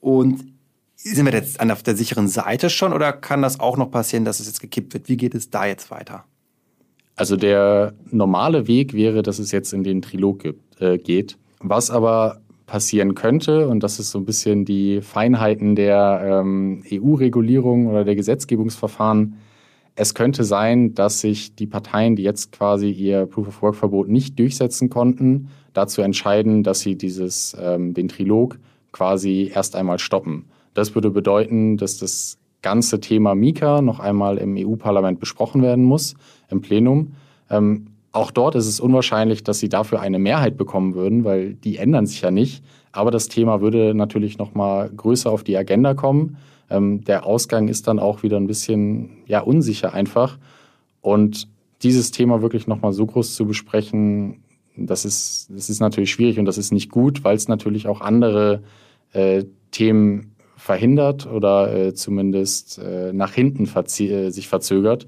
Und 0.00 0.44
Sind 1.00 1.26
wir 1.26 1.32
jetzt 1.32 1.60
auf 1.60 1.84
der 1.84 1.96
sicheren 1.96 2.26
Seite 2.26 2.68
schon 2.70 2.92
oder 2.92 3.12
kann 3.12 3.40
das 3.40 3.60
auch 3.60 3.76
noch 3.76 3.88
passieren, 3.88 4.24
dass 4.24 4.40
es 4.40 4.46
jetzt 4.48 4.60
gekippt 4.60 4.94
wird? 4.94 5.08
Wie 5.08 5.16
geht 5.16 5.32
es 5.36 5.48
da 5.48 5.64
jetzt 5.64 5.92
weiter? 5.92 6.24
Also 7.14 7.36
der 7.36 7.94
normale 8.10 8.66
Weg 8.66 8.94
wäre, 8.94 9.22
dass 9.22 9.38
es 9.38 9.52
jetzt 9.52 9.72
in 9.72 9.84
den 9.84 10.02
Trilog 10.02 10.42
äh, 10.80 10.98
geht. 10.98 11.38
Was 11.60 11.92
aber 11.92 12.40
passieren 12.66 13.14
könnte, 13.14 13.68
und 13.68 13.84
das 13.84 14.00
ist 14.00 14.10
so 14.10 14.18
ein 14.18 14.24
bisschen 14.24 14.64
die 14.64 15.00
Feinheiten 15.00 15.76
der 15.76 16.40
ähm, 16.42 16.82
EU-Regulierung 16.92 17.86
oder 17.86 18.04
der 18.04 18.16
Gesetzgebungsverfahren, 18.16 19.36
es 19.94 20.14
könnte 20.14 20.42
sein, 20.42 20.94
dass 20.94 21.20
sich 21.20 21.54
die 21.54 21.66
Parteien, 21.66 22.16
die 22.16 22.24
jetzt 22.24 22.50
quasi 22.50 22.90
ihr 22.90 23.26
Proof-of-Work-Verbot 23.26 24.08
nicht 24.08 24.36
durchsetzen 24.38 24.90
konnten, 24.90 25.48
dazu 25.74 26.02
entscheiden, 26.02 26.64
dass 26.64 26.80
sie 26.80 26.96
dieses, 26.96 27.56
ähm, 27.60 27.94
den 27.94 28.08
Trilog 28.08 28.58
quasi 28.90 29.50
erst 29.54 29.76
einmal 29.76 30.00
stoppen. 30.00 30.46
Das 30.78 30.94
würde 30.94 31.10
bedeuten, 31.10 31.76
dass 31.76 31.98
das 31.98 32.38
ganze 32.62 33.00
Thema 33.00 33.34
Mika 33.34 33.82
noch 33.82 33.98
einmal 33.98 34.38
im 34.38 34.54
EU-Parlament 34.56 35.18
besprochen 35.18 35.60
werden 35.60 35.82
muss, 35.82 36.14
im 36.50 36.60
Plenum. 36.60 37.14
Ähm, 37.50 37.88
auch 38.12 38.30
dort 38.30 38.54
ist 38.54 38.68
es 38.68 38.78
unwahrscheinlich, 38.78 39.42
dass 39.42 39.58
sie 39.58 39.68
dafür 39.68 40.00
eine 40.00 40.20
Mehrheit 40.20 40.56
bekommen 40.56 40.94
würden, 40.94 41.24
weil 41.24 41.54
die 41.54 41.78
ändern 41.78 42.06
sich 42.06 42.20
ja 42.20 42.30
nicht. 42.30 42.62
Aber 42.92 43.10
das 43.10 43.26
Thema 43.26 43.60
würde 43.60 43.92
natürlich 43.92 44.38
noch 44.38 44.54
mal 44.54 44.88
größer 44.88 45.32
auf 45.32 45.42
die 45.42 45.56
Agenda 45.56 45.94
kommen. 45.94 46.36
Ähm, 46.70 47.02
der 47.02 47.26
Ausgang 47.26 47.66
ist 47.66 47.88
dann 47.88 47.98
auch 47.98 48.22
wieder 48.22 48.36
ein 48.36 48.46
bisschen 48.46 49.24
ja, 49.26 49.40
unsicher 49.40 49.94
einfach. 49.94 50.38
Und 51.00 51.48
dieses 51.82 52.12
Thema 52.12 52.40
wirklich 52.40 52.68
noch 52.68 52.82
mal 52.82 52.92
so 52.92 53.04
groß 53.04 53.34
zu 53.34 53.46
besprechen, 53.46 54.44
das 54.76 55.04
ist, 55.04 55.50
das 55.52 55.70
ist 55.70 55.80
natürlich 55.80 56.12
schwierig 56.12 56.38
und 56.38 56.44
das 56.44 56.56
ist 56.56 56.70
nicht 56.70 56.88
gut, 56.88 57.24
weil 57.24 57.34
es 57.34 57.48
natürlich 57.48 57.88
auch 57.88 58.00
andere 58.00 58.62
äh, 59.12 59.42
Themen 59.72 60.36
verhindert 60.58 61.26
oder 61.26 61.72
äh, 61.72 61.94
zumindest 61.94 62.78
äh, 62.78 63.12
nach 63.12 63.32
hinten 63.32 63.64
äh, 63.64 64.30
sich 64.30 64.48
verzögert. 64.48 65.06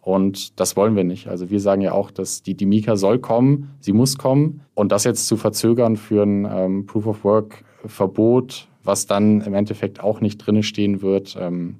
Und 0.00 0.58
das 0.58 0.76
wollen 0.76 0.96
wir 0.96 1.04
nicht. 1.04 1.28
Also 1.28 1.50
wir 1.50 1.60
sagen 1.60 1.82
ja 1.82 1.92
auch, 1.92 2.10
dass 2.10 2.42
die, 2.42 2.54
die 2.54 2.66
Mika 2.66 2.96
soll 2.96 3.18
kommen, 3.18 3.74
sie 3.80 3.92
muss 3.92 4.16
kommen. 4.16 4.62
Und 4.74 4.90
das 4.90 5.04
jetzt 5.04 5.26
zu 5.26 5.36
verzögern 5.36 5.96
für 5.96 6.22
ein 6.24 6.48
ähm, 6.50 6.86
Proof-of-Work-Verbot, 6.86 8.68
was 8.82 9.06
dann 9.06 9.40
im 9.42 9.54
Endeffekt 9.54 10.00
auch 10.00 10.20
nicht 10.20 10.38
drinne 10.38 10.62
stehen 10.62 11.02
wird, 11.02 11.36
ähm, 11.38 11.76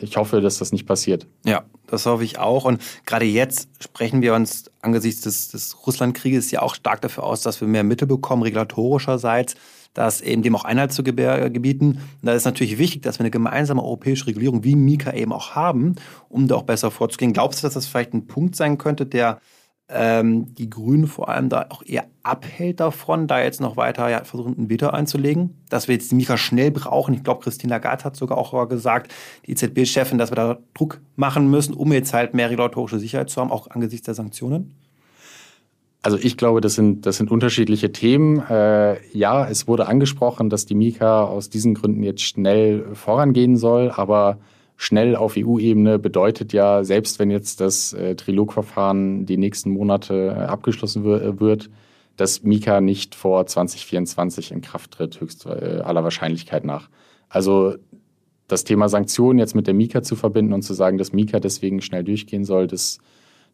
ich 0.00 0.16
hoffe, 0.16 0.40
dass 0.40 0.58
das 0.58 0.72
nicht 0.72 0.86
passiert. 0.86 1.26
Ja, 1.44 1.64
das 1.86 2.06
hoffe 2.06 2.24
ich 2.24 2.38
auch. 2.38 2.64
Und 2.64 2.80
gerade 3.04 3.26
jetzt 3.26 3.68
sprechen 3.82 4.22
wir 4.22 4.34
uns 4.34 4.70
angesichts 4.80 5.22
des, 5.22 5.48
des 5.48 5.86
Russlandkrieges 5.86 6.50
ja 6.50 6.62
auch 6.62 6.74
stark 6.74 7.02
dafür 7.02 7.24
aus, 7.24 7.42
dass 7.42 7.60
wir 7.60 7.68
mehr 7.68 7.84
Mittel 7.84 8.08
bekommen, 8.08 8.42
regulatorischerseits 8.42 9.56
das 9.94 10.20
eben 10.20 10.42
dem 10.42 10.54
auch 10.56 10.64
Einhalt 10.64 10.92
zu 10.92 11.02
gebieten. 11.02 12.00
Und 12.20 12.26
da 12.26 12.34
ist 12.34 12.44
natürlich 12.44 12.78
wichtig, 12.78 13.02
dass 13.02 13.18
wir 13.18 13.20
eine 13.20 13.30
gemeinsame 13.30 13.82
europäische 13.82 14.26
Regulierung 14.26 14.64
wie 14.64 14.76
Mika 14.76 15.12
eben 15.12 15.32
auch 15.32 15.54
haben, 15.54 15.94
um 16.28 16.48
da 16.48 16.56
auch 16.56 16.64
besser 16.64 16.90
vorzugehen. 16.90 17.32
Glaubst 17.32 17.62
du, 17.62 17.66
dass 17.66 17.74
das 17.74 17.86
vielleicht 17.86 18.12
ein 18.12 18.26
Punkt 18.26 18.56
sein 18.56 18.76
könnte, 18.76 19.06
der 19.06 19.38
ähm, 19.88 20.54
die 20.54 20.70
Grünen 20.70 21.06
vor 21.06 21.28
allem 21.28 21.48
da 21.48 21.66
auch 21.68 21.82
eher 21.84 22.06
abhält 22.22 22.80
davon, 22.80 23.26
da 23.26 23.42
jetzt 23.42 23.60
noch 23.60 23.76
weiter 23.76 24.08
ja, 24.08 24.24
versuchen, 24.24 24.56
ein 24.58 24.70
Veto 24.70 24.88
einzulegen, 24.88 25.62
dass 25.68 25.88
wir 25.88 25.94
jetzt 25.94 26.10
die 26.10 26.14
Mika 26.14 26.38
schnell 26.38 26.70
brauchen. 26.70 27.14
Ich 27.14 27.22
glaube, 27.22 27.42
Christina 27.42 27.76
Lagarde 27.76 28.04
hat 28.04 28.16
sogar 28.16 28.38
auch 28.38 28.68
gesagt, 28.68 29.12
die 29.46 29.52
EZB-Chefin, 29.52 30.16
dass 30.16 30.30
wir 30.30 30.36
da 30.36 30.58
Druck 30.72 31.00
machen 31.16 31.50
müssen, 31.50 31.74
um 31.74 31.92
jetzt 31.92 32.14
halt 32.14 32.32
mehr 32.32 32.48
regulatorische 32.48 32.98
Sicherheit 32.98 33.28
zu 33.28 33.40
haben, 33.40 33.52
auch 33.52 33.68
angesichts 33.70 34.06
der 34.06 34.14
Sanktionen. 34.14 34.74
Also 36.04 36.18
ich 36.18 36.36
glaube, 36.36 36.60
das 36.60 36.74
sind, 36.74 37.06
das 37.06 37.16
sind 37.16 37.30
unterschiedliche 37.30 37.90
Themen. 37.90 38.38
Äh, 38.50 38.98
ja, 39.16 39.48
es 39.48 39.66
wurde 39.66 39.86
angesprochen, 39.86 40.50
dass 40.50 40.66
die 40.66 40.74
Mika 40.74 41.24
aus 41.24 41.48
diesen 41.48 41.72
Gründen 41.72 42.02
jetzt 42.02 42.20
schnell 42.20 42.94
vorangehen 42.94 43.56
soll, 43.56 43.90
aber 43.90 44.36
schnell 44.76 45.16
auf 45.16 45.36
EU-Ebene 45.38 45.98
bedeutet 45.98 46.52
ja, 46.52 46.84
selbst 46.84 47.18
wenn 47.18 47.30
jetzt 47.30 47.62
das 47.62 47.94
äh, 47.94 48.16
Trilogverfahren 48.16 49.24
die 49.24 49.38
nächsten 49.38 49.70
Monate 49.70 50.36
äh, 50.38 50.42
abgeschlossen 50.42 51.04
wird, 51.04 51.70
dass 52.18 52.42
Mika 52.42 52.82
nicht 52.82 53.14
vor 53.14 53.46
2024 53.46 54.52
in 54.52 54.60
Kraft 54.60 54.90
tritt, 54.90 55.22
höchst 55.22 55.46
äh, 55.46 55.80
aller 55.82 56.04
Wahrscheinlichkeit 56.04 56.66
nach. 56.66 56.90
Also 57.30 57.76
das 58.46 58.64
Thema 58.64 58.90
Sanktionen 58.90 59.38
jetzt 59.38 59.54
mit 59.54 59.66
der 59.66 59.72
Mika 59.72 60.02
zu 60.02 60.16
verbinden 60.16 60.52
und 60.52 60.60
zu 60.60 60.74
sagen, 60.74 60.98
dass 60.98 61.14
Mika 61.14 61.40
deswegen 61.40 61.80
schnell 61.80 62.04
durchgehen 62.04 62.44
soll, 62.44 62.66
das 62.66 62.98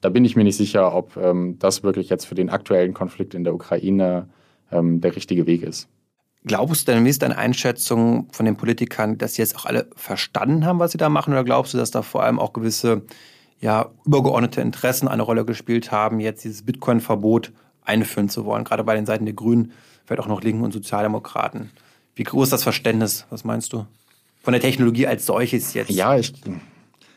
da 0.00 0.09
bin 0.09 0.25
ich 0.25 0.37
mir 0.37 0.45
nicht 0.45 0.57
sicher, 0.57 0.95
ob 0.95 1.16
ähm, 1.16 1.57
das 1.59 1.83
wirklich 1.83 2.09
jetzt 2.09 2.25
für 2.25 2.35
den 2.35 2.50
aktuellen 2.50 2.95
Konflikt 2.95 3.35
in 3.35 3.45
der 3.45 3.54
Ukraine 3.54 4.28
ähm, 4.73 5.00
der 5.00 5.14
richtige 5.14 5.47
Weg 5.47 5.62
ist. 5.62 5.88
Glaubst 6.45 6.88
du 6.88 6.92
denn, 6.92 7.04
wie 7.04 7.11
ist 7.11 7.21
deine 7.23 7.37
Einschätzung 7.37 8.28
von 8.33 8.47
den 8.47 8.57
Politikern, 8.57 9.19
dass 9.19 9.35
sie 9.35 9.42
jetzt 9.42 9.57
auch 9.57 9.66
alle 9.66 9.90
verstanden 9.95 10.64
haben, 10.64 10.78
was 10.78 10.92
sie 10.92 10.99
da 10.99 11.11
machen? 11.11 11.35
Oder 11.35 11.45
glaubst 11.45 11.75
du, 11.75 11.78
dass 11.78 11.90
da 11.90 12.00
vor 12.00 12.23
allem 12.23 12.38
auch 12.38 12.54
gewisse 12.54 13.02
ja, 13.61 13.90
übergeordnete 14.07 14.62
Interessen 14.62 15.07
eine 15.07 15.23
Rolle 15.23 15.45
gespielt 15.45 15.92
haben, 15.92 16.19
jetzt 16.19 16.45
dieses 16.45 16.64
Bitcoin-Verbot 16.64 17.52
einführen 17.83 18.30
zu 18.30 18.47
wollen, 18.47 18.64
gerade 18.64 18.85
bei 18.85 18.95
den 18.95 19.04
Seiten 19.04 19.26
der 19.26 19.35
Grünen, 19.35 19.73
vielleicht 20.07 20.23
auch 20.23 20.28
noch 20.28 20.42
Linken 20.42 20.64
und 20.64 20.73
Sozialdemokraten? 20.73 21.71
Wie 22.14 22.25
groß 22.25 22.45
ist 22.45 22.52
das 22.52 22.62
Verständnis? 22.62 23.26
Was 23.28 23.45
meinst 23.45 23.75
du? 23.75 23.87
Von 24.42 24.52
der 24.52 24.62
Technologie 24.62 25.07
als 25.07 25.26
solches 25.26 25.75
jetzt? 25.75 25.90
Ja, 25.90 26.16
ich, 26.16 26.33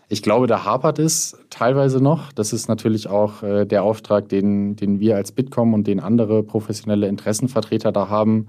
ich 0.10 0.22
glaube, 0.22 0.48
da 0.48 0.66
hapert 0.66 1.00
es 1.00 1.38
teilweise 1.50 2.02
noch. 2.02 2.32
Das 2.34 2.54
ist 2.54 2.68
natürlich 2.68 3.08
auch 3.08 3.42
äh, 3.44 3.66
der 3.66 3.84
Auftrag, 3.84 4.30
den, 4.30 4.76
den 4.76 5.00
wir 5.00 5.16
als 5.16 5.32
Bitkom 5.32 5.74
und 5.74 5.88
den 5.88 6.00
andere 6.00 6.44
professionelle 6.44 7.08
Interessenvertreter 7.08 7.92
da 7.92 8.10
haben, 8.10 8.48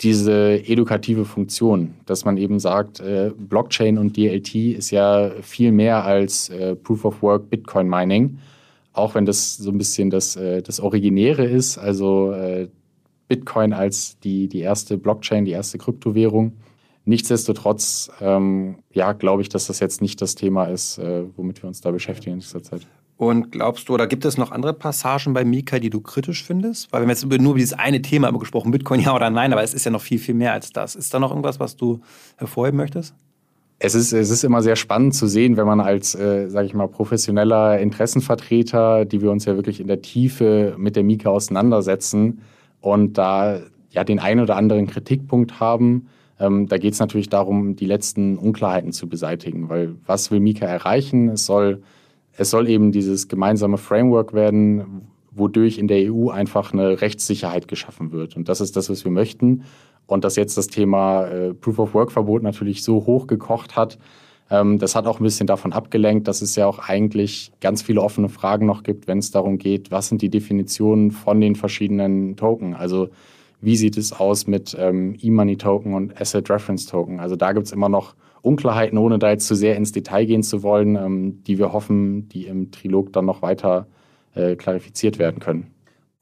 diese 0.00 0.66
edukative 0.66 1.24
Funktion, 1.24 1.94
dass 2.06 2.24
man 2.24 2.36
eben 2.36 2.58
sagt, 2.58 3.00
äh, 3.00 3.32
Blockchain 3.36 3.98
und 3.98 4.16
DLT 4.16 4.54
ist 4.54 4.90
ja 4.90 5.30
viel 5.42 5.72
mehr 5.72 6.04
als 6.04 6.48
äh, 6.48 6.74
Proof 6.74 7.04
of 7.04 7.22
Work 7.22 7.50
Bitcoin 7.50 7.88
Mining, 7.88 8.38
auch 8.92 9.14
wenn 9.14 9.26
das 9.26 9.56
so 9.56 9.70
ein 9.70 9.78
bisschen 9.78 10.08
das, 10.08 10.36
äh, 10.36 10.62
das 10.62 10.80
Originäre 10.80 11.44
ist, 11.44 11.76
also 11.76 12.32
äh, 12.32 12.68
Bitcoin 13.28 13.72
als 13.72 14.18
die, 14.20 14.48
die 14.48 14.60
erste 14.60 14.96
Blockchain, 14.96 15.44
die 15.44 15.52
erste 15.52 15.78
Kryptowährung. 15.78 16.52
Nichtsdestotrotz, 17.04 18.10
ähm, 18.20 18.76
ja, 18.92 19.12
glaube 19.12 19.42
ich, 19.42 19.48
dass 19.48 19.66
das 19.66 19.80
jetzt 19.80 20.02
nicht 20.02 20.20
das 20.20 20.34
Thema 20.34 20.64
ist, 20.66 20.98
äh, 20.98 21.24
womit 21.36 21.62
wir 21.62 21.68
uns 21.68 21.80
da 21.80 21.90
beschäftigen 21.90 22.34
in 22.34 22.40
dieser 22.40 22.62
Zeit. 22.62 22.86
Und 23.16 23.52
glaubst 23.52 23.88
du, 23.88 23.92
oder 23.94 24.06
gibt 24.06 24.24
es 24.24 24.38
noch 24.38 24.50
andere 24.50 24.72
Passagen 24.72 25.34
bei 25.34 25.44
Mika, 25.44 25.78
die 25.78 25.90
du 25.90 26.00
kritisch 26.00 26.42
findest? 26.42 26.90
Weil 26.90 27.00
wir 27.00 27.02
haben 27.02 27.10
jetzt 27.10 27.26
nur 27.26 27.50
über 27.50 27.58
dieses 27.58 27.78
eine 27.78 28.00
Thema 28.00 28.32
gesprochen, 28.32 28.70
Bitcoin 28.70 29.00
ja 29.00 29.14
oder 29.14 29.28
nein, 29.28 29.52
aber 29.52 29.62
es 29.62 29.74
ist 29.74 29.84
ja 29.84 29.90
noch 29.90 30.00
viel, 30.00 30.18
viel 30.18 30.34
mehr 30.34 30.54
als 30.54 30.72
das. 30.72 30.94
Ist 30.94 31.12
da 31.12 31.18
noch 31.18 31.30
irgendwas, 31.30 31.60
was 31.60 31.76
du 31.76 32.00
hervorheben 32.38 32.78
möchtest? 32.78 33.14
Es 33.78 33.94
ist, 33.94 34.12
es 34.12 34.30
ist 34.30 34.42
immer 34.42 34.62
sehr 34.62 34.76
spannend 34.76 35.14
zu 35.14 35.26
sehen, 35.26 35.58
wenn 35.58 35.66
man 35.66 35.80
als, 35.80 36.14
äh, 36.14 36.48
sage 36.48 36.66
ich 36.66 36.74
mal, 36.74 36.86
professioneller 36.86 37.78
Interessenvertreter, 37.78 39.04
die 39.04 39.20
wir 39.20 39.30
uns 39.30 39.44
ja 39.46 39.54
wirklich 39.54 39.80
in 39.80 39.86
der 39.86 40.00
Tiefe 40.00 40.74
mit 40.78 40.96
der 40.96 41.04
Mika 41.04 41.28
auseinandersetzen 41.28 42.40
und 42.80 43.18
da 43.18 43.60
ja 43.90 44.04
den 44.04 44.18
einen 44.18 44.40
oder 44.40 44.56
anderen 44.56 44.86
Kritikpunkt 44.86 45.60
haben, 45.60 46.08
ähm, 46.40 46.66
da 46.66 46.78
geht 46.78 46.94
es 46.94 47.00
natürlich 47.00 47.28
darum, 47.28 47.76
die 47.76 47.86
letzten 47.86 48.38
Unklarheiten 48.38 48.92
zu 48.92 49.08
beseitigen, 49.08 49.68
weil 49.68 49.94
was 50.06 50.30
will 50.30 50.40
Mika 50.40 50.66
erreichen? 50.66 51.28
Es 51.28 51.44
soll, 51.44 51.82
es 52.32 52.50
soll 52.50 52.68
eben 52.68 52.92
dieses 52.92 53.28
gemeinsame 53.28 53.76
Framework 53.76 54.32
werden, 54.32 55.02
wodurch 55.30 55.78
in 55.78 55.86
der 55.86 56.12
EU 56.12 56.30
einfach 56.30 56.72
eine 56.72 57.02
Rechtssicherheit 57.02 57.68
geschaffen 57.68 58.10
wird. 58.10 58.36
Und 58.36 58.48
das 58.48 58.60
ist 58.62 58.76
das, 58.76 58.88
was 58.88 59.04
wir 59.04 59.12
möchten. 59.12 59.64
Und 60.06 60.24
dass 60.24 60.36
jetzt 60.36 60.56
das 60.56 60.66
Thema 60.66 61.26
äh, 61.26 61.54
Proof-of-Work-Verbot 61.54 62.42
natürlich 62.42 62.82
so 62.82 63.06
hoch 63.06 63.26
gekocht 63.26 63.76
hat, 63.76 63.98
ähm, 64.50 64.78
das 64.78 64.96
hat 64.96 65.06
auch 65.06 65.20
ein 65.20 65.24
bisschen 65.24 65.46
davon 65.46 65.72
abgelenkt, 65.72 66.26
dass 66.26 66.42
es 66.42 66.56
ja 66.56 66.66
auch 66.66 66.78
eigentlich 66.80 67.52
ganz 67.60 67.82
viele 67.82 68.00
offene 68.00 68.30
Fragen 68.30 68.66
noch 68.66 68.82
gibt, 68.82 69.06
wenn 69.06 69.18
es 69.18 69.30
darum 69.30 69.58
geht, 69.58 69.90
was 69.90 70.08
sind 70.08 70.22
die 70.22 70.30
Definitionen 70.30 71.10
von 71.10 71.40
den 71.40 71.54
verschiedenen 71.54 72.36
Token. 72.36 72.74
Also 72.74 73.10
wie 73.60 73.76
sieht 73.76 73.96
es 73.96 74.12
aus 74.12 74.46
mit 74.46 74.76
ähm, 74.78 75.16
E-Money-Token 75.20 75.94
und 75.94 76.20
Asset-Reference-Token. 76.20 77.20
Also 77.20 77.36
da 77.36 77.52
gibt 77.52 77.66
es 77.66 77.72
immer 77.72 77.88
noch 77.88 78.14
Unklarheiten, 78.42 78.98
ohne 78.98 79.18
da 79.18 79.30
jetzt 79.30 79.46
zu 79.46 79.54
sehr 79.54 79.76
ins 79.76 79.92
Detail 79.92 80.24
gehen 80.24 80.42
zu 80.42 80.62
wollen, 80.62 80.96
ähm, 80.96 81.42
die 81.44 81.58
wir 81.58 81.72
hoffen, 81.72 82.28
die 82.28 82.46
im 82.46 82.70
Trilog 82.70 83.12
dann 83.12 83.26
noch 83.26 83.42
weiter 83.42 83.86
äh, 84.34 84.56
klarifiziert 84.56 85.18
werden 85.18 85.40
können. 85.40 85.70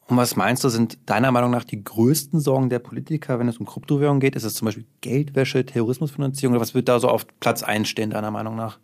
Und 0.09 0.16
was 0.16 0.37
meinst 0.37 0.64
du, 0.64 0.71
sind 0.71 0.99
deiner 1.04 1.30
Meinung 1.30 1.50
nach 1.50 1.64
die 1.64 1.85
größten 1.85 2.40
Sorgen 2.40 2.71
der 2.71 2.78
Politiker, 2.78 3.38
wenn 3.38 3.47
es 3.47 3.59
um 3.59 3.66
Kryptowährungen 3.66 4.21
geht? 4.21 4.37
Ist 4.37 4.45
es 4.45 4.54
zum 4.54 4.66
Beispiel 4.66 4.87
Geldwäsche, 5.02 5.66
Terrorismusfinanzierung 5.66 6.54
oder 6.54 6.62
was 6.62 6.75
wird 6.75 6.88
da 6.88 6.99
so 6.99 7.09
auf 7.09 7.26
Platz 7.40 7.62
1 7.62 7.87
stehen, 7.87 8.11
deiner 8.11 8.30
Meinung 8.30 8.57
nach? 8.57 8.78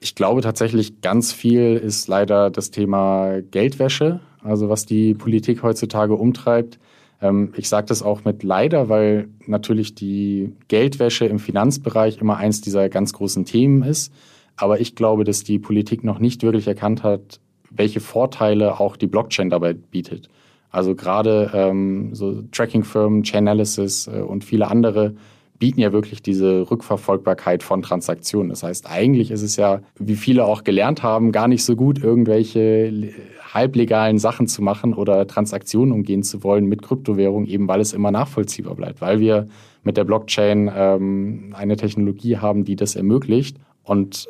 Ich 0.00 0.16
glaube 0.16 0.40
tatsächlich, 0.40 1.02
ganz 1.02 1.32
viel 1.32 1.76
ist 1.76 2.08
leider 2.08 2.50
das 2.50 2.72
Thema 2.72 3.40
Geldwäsche, 3.42 4.20
also 4.42 4.68
was 4.68 4.86
die 4.86 5.14
Politik 5.14 5.62
heutzutage 5.62 6.14
umtreibt. 6.16 6.80
Ähm, 7.20 7.52
ich 7.56 7.68
sage 7.68 7.86
das 7.86 8.02
auch 8.02 8.24
mit 8.24 8.42
leider, 8.42 8.88
weil 8.88 9.28
natürlich 9.46 9.94
die 9.94 10.52
Geldwäsche 10.68 11.26
im 11.26 11.38
Finanzbereich 11.38 12.18
immer 12.18 12.36
eins 12.36 12.60
dieser 12.60 12.88
ganz 12.88 13.12
großen 13.12 13.44
Themen 13.44 13.82
ist. 13.82 14.12
Aber 14.56 14.80
ich 14.80 14.94
glaube, 14.94 15.24
dass 15.24 15.44
die 15.44 15.58
Politik 15.58 16.04
noch 16.04 16.18
nicht 16.18 16.42
wirklich 16.42 16.66
erkannt 16.66 17.02
hat, 17.02 17.40
welche 17.70 18.00
Vorteile 18.00 18.80
auch 18.80 18.96
die 18.96 19.06
Blockchain 19.06 19.50
dabei 19.50 19.74
bietet. 19.74 20.28
Also 20.70 20.94
gerade 20.94 21.50
ähm, 21.52 22.14
so 22.14 22.42
Tracking-Firmen, 22.52 23.24
Chainalysis 23.24 24.06
äh, 24.06 24.20
und 24.20 24.44
viele 24.44 24.68
andere 24.68 25.14
bieten 25.60 25.80
ja 25.80 25.92
wirklich 25.92 26.22
diese 26.22 26.68
Rückverfolgbarkeit 26.68 27.62
von 27.62 27.82
Transaktionen. 27.82 28.48
Das 28.48 28.64
heißt, 28.64 28.90
eigentlich 28.90 29.30
ist 29.30 29.42
es 29.42 29.54
ja, 29.56 29.82
wie 29.98 30.16
viele 30.16 30.44
auch 30.46 30.64
gelernt 30.64 31.04
haben, 31.04 31.30
gar 31.30 31.46
nicht 31.46 31.62
so 31.62 31.76
gut, 31.76 32.02
irgendwelche 32.02 33.12
halblegalen 33.54 34.18
Sachen 34.18 34.48
zu 34.48 34.62
machen 34.62 34.94
oder 34.94 35.26
Transaktionen 35.26 35.92
umgehen 35.92 36.22
zu 36.22 36.42
wollen 36.42 36.66
mit 36.66 36.82
Kryptowährung, 36.82 37.46
eben 37.46 37.68
weil 37.68 37.80
es 37.80 37.92
immer 37.92 38.10
nachvollziehbar 38.10 38.74
bleibt, 38.74 39.00
weil 39.00 39.20
wir 39.20 39.48
mit 39.82 39.96
der 39.96 40.04
Blockchain 40.04 40.70
ähm, 40.74 41.54
eine 41.56 41.76
Technologie 41.76 42.38
haben, 42.38 42.64
die 42.64 42.76
das 42.76 42.96
ermöglicht. 42.96 43.56
Und 43.82 44.28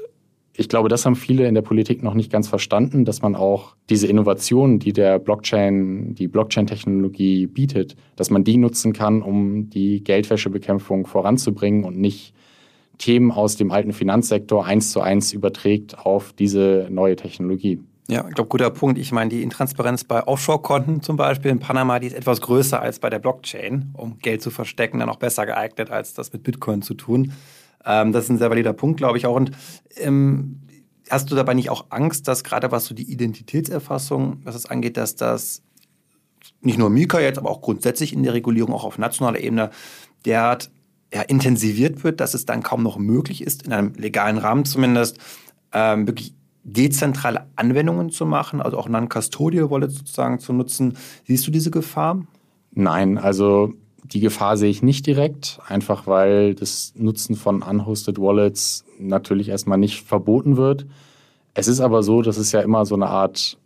ich 0.61 0.69
glaube, 0.69 0.91
das 0.91 1.07
haben 1.07 1.17
viele 1.17 1.49
in 1.49 1.55
der 1.55 1.63
Politik 1.63 2.03
noch 2.03 2.13
nicht 2.13 2.31
ganz 2.31 2.47
verstanden, 2.47 3.07
dass 3.07 3.23
man 3.23 3.35
auch 3.35 3.77
diese 3.89 4.07
Innovationen, 4.07 4.79
die 4.79 4.93
der 4.93 5.19
Blockchain, 5.19 6.15
die 6.15 6.29
Blockchain-Technologie 6.29 7.47
bietet, 7.47 7.97
dass 8.17 8.29
man 8.29 8.45
die 8.45 8.59
nutzen 8.59 8.93
kann, 8.93 9.23
um 9.23 9.71
die 9.71 10.05
Geldwäschebekämpfung 10.05 11.07
voranzubringen 11.07 11.85
und 11.85 11.97
nicht 11.99 12.35
Themen 12.99 13.33
aus 13.33 13.57
dem 13.57 13.71
alten 13.71 13.95
Finanzsektor 13.95 14.67
eins 14.67 14.93
zu 14.93 15.01
eins 15.01 15.33
überträgt 15.33 15.99
auf 15.99 16.35
diese 16.35 16.89
neue 16.91 17.17
Technologie. 17.17 17.81
Ja, 18.09 18.27
ich 18.29 18.35
glaube, 18.35 18.51
guter 18.51 18.69
Punkt. 18.69 18.99
Ich 18.99 19.13
meine, 19.13 19.31
die 19.31 19.43
Intransparenz 19.43 20.05
bei 20.05 20.27
Offshore-Konten 20.27 21.01
zum 21.01 21.17
Beispiel 21.17 21.53
in 21.53 21.61
Panama, 21.61 21.99
die 22.01 22.09
ist 22.09 22.17
etwas 22.17 22.43
größer 22.43 22.83
als 22.83 22.99
bei 22.99 23.09
der 23.09 23.19
Blockchain, 23.19 23.95
um 23.95 24.19
Geld 24.19 24.43
zu 24.43 24.51
verstecken, 24.51 24.99
dann 24.99 25.09
auch 25.09 25.17
besser 25.17 25.47
geeignet, 25.47 25.91
als 25.91 26.13
das 26.13 26.31
mit 26.35 26.43
Bitcoin 26.43 26.83
zu 26.83 26.93
tun. 26.93 27.33
Ähm, 27.85 28.13
das 28.13 28.25
ist 28.25 28.31
ein 28.31 28.39
sehr 28.39 28.51
valider 28.51 28.73
Punkt, 28.73 28.99
glaube 28.99 29.19
ich 29.19 29.27
auch. 29.27 29.37
Und 29.37 29.53
ähm, 29.97 30.61
hast 31.09 31.31
du 31.31 31.35
dabei 31.35 31.55
nicht 31.55 31.71
auch 31.71 31.87
Angst, 31.91 32.29
dass 32.29 32.45
gerade 32.45 32.71
was 32.71 32.87
so 32.87 32.95
die 32.95 33.11
Identitätserfassung, 33.11 34.41
was 34.45 34.55
es 34.55 34.67
angeht, 34.67 34.97
dass 34.97 35.17
das 35.17 35.63
nicht 36.61 36.79
nur 36.79 36.91
Mika 36.91 37.21
jetzt, 37.21 37.39
aber 37.39 37.51
auch 37.51 37.61
grundsätzlich 37.61 38.13
in 38.13 38.23
der 38.23 38.35
Regulierung, 38.35 38.73
auch 38.73 38.85
auf 38.85 38.99
nationaler 38.99 39.41
Ebene, 39.41 39.71
derart 40.25 40.71
ja, 41.13 41.23
intensiviert 41.23 42.05
wird, 42.05 42.21
dass 42.21 42.35
es 42.35 42.47
dann 42.47 42.63
kaum 42.63 42.83
noch 42.83 42.99
möglich 42.99 43.43
ist, 43.43 43.65
in 43.65 43.73
einem 43.73 43.95
legalen 43.95 44.39
Rahmen 44.39 44.65
zumindest, 44.65 45.19
ähm, 45.73 46.07
wirklich 46.07 46.35
dezentrale 46.63 47.47
Anwendungen 47.57 48.11
zu 48.11 48.27
machen, 48.27 48.61
also 48.61 48.79
auch 48.79 48.89
Non-Custodial 48.89 49.71
Wallet 49.71 49.91
sozusagen 49.91 50.39
zu 50.39 50.53
nutzen. 50.53 50.97
Siehst 51.27 51.47
du 51.47 51.51
diese 51.51 51.71
Gefahr? 51.71 52.23
Nein, 52.73 53.19
also 53.19 53.73
die 54.05 54.21
Gefahr 54.21 54.57
sehe 54.57 54.71
ich 54.71 54.83
nicht 54.83 55.07
direkt, 55.07 55.61
einfach 55.67 56.07
weil 56.07 56.55
das 56.55 56.93
Nutzen 56.97 57.37
von 57.37 57.63
unhosted 57.63 58.19
Wallets 58.19 58.85
natürlich 58.99 59.49
erstmal 59.49 59.79
nicht 59.79 60.03
verboten 60.03 60.57
wird. 60.57 60.87
Es 61.55 61.69
ist 61.69 61.81
aber 61.81 62.03
so, 62.03 62.23
dass 62.23 62.37
es 62.37 62.53
ja 62.53 62.61
immer 62.61 62.87
so 62.87 62.95
eine 62.95 63.09
Art 63.09 63.59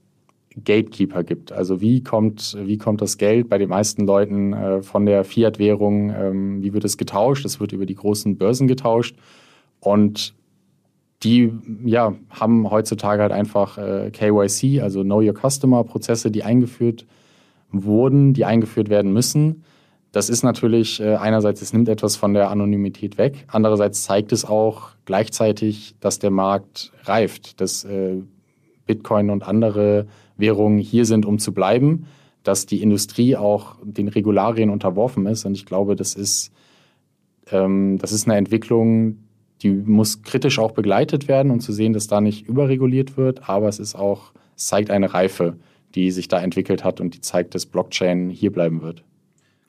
Gatekeeper 0.63 1.25
gibt. 1.25 1.53
Also 1.53 1.81
wie 1.81 2.03
kommt, 2.03 2.57
wie 2.61 2.79
kommt 2.79 3.01
das 3.01 3.19
Geld 3.19 3.49
bei 3.49 3.59
den 3.59 3.69
meisten 3.69 4.07
Leuten 4.07 4.53
äh, 4.53 4.83
von 4.83 5.05
der 5.07 5.25
Fiat-Währung, 5.25 6.11
ähm, 6.11 6.63
wie 6.63 6.73
wird 6.73 6.85
es 6.85 6.97
getauscht? 6.97 7.45
Es 7.45 7.59
wird 7.59 7.73
über 7.73 7.87
die 7.87 7.97
großen 7.97 8.37
Börsen 8.37 8.69
getauscht. 8.69 9.17
Und 9.81 10.35
die 11.23 11.53
ja, 11.85 12.15
haben 12.31 12.71
heutzutage 12.71 13.23
halt 13.23 13.33
einfach 13.33 13.79
äh, 13.79 14.11
KYC, 14.13 14.81
also 14.81 15.03
Know 15.03 15.21
Your 15.21 15.35
Customer-Prozesse, 15.35 16.31
die 16.31 16.45
eingeführt 16.45 17.07
wurden, 17.73 18.35
die 18.35 18.45
eingeführt 18.45 18.89
werden 18.89 19.13
müssen. 19.13 19.65
Das 20.15 20.29
ist 20.29 20.45
natürlich 20.45 21.01
äh, 21.01 21.17
einerseits, 21.17 21.61
es 21.61 21.73
nimmt 21.73 21.89
etwas 21.89 22.15
von 22.15 22.35
der 22.35 22.49
Anonymität 22.49 23.19
weg, 23.19 23.47
andererseits 23.49 24.05
zeigt 24.05 24.31
es 24.31 24.45
auch 24.45 24.91
gleichzeitig, 25.07 25.97
dass 25.99 26.21
der 26.21 26.31
Markt 26.31 26.93
reift, 27.03 27.61
dass 27.61 27.83
äh, 27.83 28.23
Bitcoin 28.87 29.29
und 29.29 29.43
andere 29.43 30.07
Währungen 30.37 30.79
hier 30.79 31.05
sind, 31.05 31.27
um 31.27 31.41
zu 31.41 31.53
bleiben, 31.53 32.07
dass 32.45 32.65
die 32.65 32.81
Industrie 32.81 33.35
auch 33.35 33.75
den 33.83 34.07
Regularien 34.07 34.71
unterworfen 34.71 35.27
ist. 35.27 35.47
Und 35.47 35.55
ich 35.55 35.67
glaube, 35.67 35.97
das 35.97 36.15
ist, 36.15 36.53
ähm, 37.51 37.99
das 37.99 38.13
ist 38.13 38.29
eine 38.29 38.37
Entwicklung, 38.37 39.19
die 39.63 39.71
muss 39.73 40.23
kritisch 40.23 40.61
auch 40.61 40.71
begleitet 40.71 41.27
werden, 41.27 41.51
um 41.51 41.59
zu 41.59 41.73
sehen, 41.73 41.93
dass 41.93 42.07
da 42.07 42.21
nicht 42.21 42.47
überreguliert 42.47 43.17
wird. 43.17 43.49
Aber 43.49 43.67
es 43.67 43.81
ist 43.81 43.97
auch, 43.97 44.33
es 44.57 44.67
zeigt 44.67 44.91
eine 44.91 45.13
Reife, 45.13 45.57
die 45.97 46.13
sich 46.13 46.29
da 46.29 46.41
entwickelt 46.41 46.85
hat 46.85 47.01
und 47.01 47.17
die 47.17 47.21
zeigt, 47.21 47.57
dass 47.57 47.67
Blockchain 47.67 48.31
hier 48.31 48.53
bleiben 48.53 48.81
wird. 48.81 49.03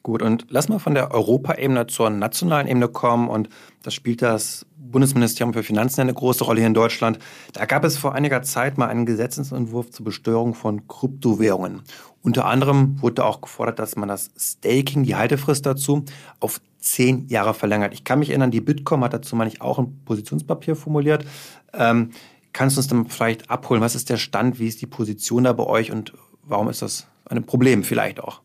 Gut, 0.06 0.22
und 0.22 0.46
lass 0.50 0.70
mal 0.70 0.78
von 0.78 0.94
der 0.94 1.10
Europaebene 1.10 1.88
zur 1.88 2.12
nationalen 2.12 2.68
Ebene 2.68 2.88
kommen. 2.88 3.28
Und 3.28 3.50
das 3.82 3.96
spielt 3.96 4.22
das 4.22 4.68
Bundesministerium 4.78 5.52
für 5.52 5.64
Finanzen 5.64 6.02
eine 6.02 6.14
große 6.14 6.44
Rolle 6.44 6.60
hier 6.60 6.68
in 6.68 6.76
Deutschland. 6.76 7.18
Da 7.54 7.66
gab 7.66 7.84
es 7.84 7.98
vor 7.98 8.14
einiger 8.14 8.44
Zeit 8.44 8.78
mal 8.78 8.86
einen 8.86 9.08
Gesetzentwurf 9.08 9.90
zur 9.90 10.06
Besteuerung 10.06 10.54
von 10.54 10.88
Kryptowährungen. 10.88 11.82
Unter 12.22 12.46
anderem 12.46 13.02
wurde 13.02 13.26
auch 13.26 13.42
gefordert, 13.42 13.80
dass 13.80 13.96
man 13.96 14.08
das 14.08 14.30
Staking, 14.38 15.06
die 15.06 15.16
Haltefrist 15.16 15.66
dazu, 15.66 16.06
auf 16.40 16.62
zehn 16.78 17.28
Jahre 17.28 17.56
verlängert. 17.56 17.92
Ich 17.92 18.04
kann 18.04 18.20
mich 18.20 18.30
erinnern, 18.30 18.52
die 18.52 18.62
Bitkom 18.62 19.04
hat 19.04 19.14
dazu, 19.14 19.36
meine 19.36 19.50
ich, 19.50 19.64
auch 19.64 19.80
ein 19.80 20.04
Positionspapier 20.06 20.76
formuliert. 20.76 21.26
Ähm, 21.74 22.12
kannst 22.54 22.78
du 22.78 22.82
uns 22.82 22.88
dann 22.88 23.08
vielleicht 23.08 23.50
abholen? 23.50 23.82
Was 23.82 23.96
ist 23.96 24.12
der 24.12 24.18
Stand? 24.18 24.60
Wie 24.60 24.68
ist 24.68 24.84
die 24.84 24.86
Position 24.86 25.46
da 25.46 25.54
bei 25.54 25.64
euch 25.64 25.92
und 25.92 26.14
warum 26.44 26.70
ist 26.70 26.84
das 26.84 27.08
ein 27.28 27.44
Problem 27.44 27.84
vielleicht 27.84 28.20
auch? 28.20 28.45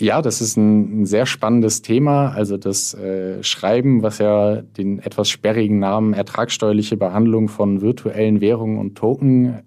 Ja, 0.00 0.22
das 0.22 0.40
ist 0.40 0.56
ein, 0.56 1.02
ein 1.02 1.06
sehr 1.06 1.26
spannendes 1.26 1.82
Thema. 1.82 2.30
Also 2.30 2.56
das 2.56 2.94
äh, 2.94 3.42
Schreiben, 3.42 4.02
was 4.02 4.18
ja 4.18 4.62
den 4.62 5.00
etwas 5.00 5.28
sperrigen 5.28 5.80
Namen 5.80 6.12
ertragssteuerliche 6.12 6.96
Behandlung 6.96 7.48
von 7.48 7.80
virtuellen 7.80 8.40
Währungen 8.40 8.78
und 8.78 8.94
Token 8.94 9.64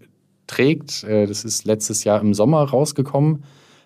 trägt. 0.47 1.03
Äh, 1.03 1.27
das 1.27 1.43
ist 1.43 1.65
letztes 1.65 2.05
Jahr 2.05 2.21
im 2.21 2.33
Sommer 2.33 2.63
rausgekommen. 2.63 3.43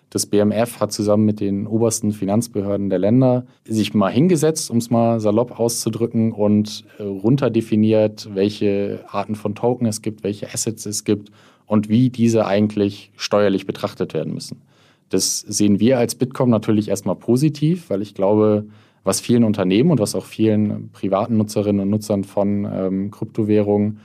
Das 0.08 0.26
BMF 0.26 0.78
hat 0.78 0.92
zusammen 0.92 1.24
mit 1.24 1.40
den 1.40 1.66
obersten 1.66 2.12
Finanzbehörden 2.12 2.90
der 2.90 3.00
Länder 3.00 3.46
sich 3.64 3.92
mal 3.92 4.12
hingesetzt, 4.12 4.70
um 4.70 4.78
es 4.78 4.88
mal 4.88 5.18
salopp 5.18 5.58
auszudrücken, 5.58 6.30
und 6.30 6.84
äh, 6.98 7.02
runterdefiniert, 7.02 8.28
welche 8.34 9.04
Arten 9.08 9.34
von 9.34 9.56
Token 9.56 9.86
es 9.86 10.00
gibt, 10.00 10.22
welche 10.22 10.46
Assets 10.46 10.86
es 10.86 11.02
gibt 11.02 11.32
und 11.66 11.88
wie 11.88 12.08
diese 12.08 12.46
eigentlich 12.46 13.10
steuerlich 13.16 13.66
betrachtet 13.66 14.14
werden 14.14 14.32
müssen. 14.32 14.62
Das 15.08 15.40
sehen 15.40 15.80
wir 15.80 15.98
als 15.98 16.14
Bitkom 16.14 16.50
natürlich 16.50 16.88
erstmal 16.88 17.16
positiv, 17.16 17.90
weil 17.90 18.02
ich 18.02 18.14
glaube, 18.14 18.66
was 19.04 19.20
vielen 19.20 19.44
Unternehmen 19.44 19.90
und 19.92 20.00
was 20.00 20.14
auch 20.14 20.24
vielen 20.24 20.90
privaten 20.90 21.36
Nutzerinnen 21.36 21.82
und 21.82 21.90
Nutzern 21.90 22.24
von 22.24 22.64
ähm, 22.70 23.10
Kryptowährungen 23.10 24.00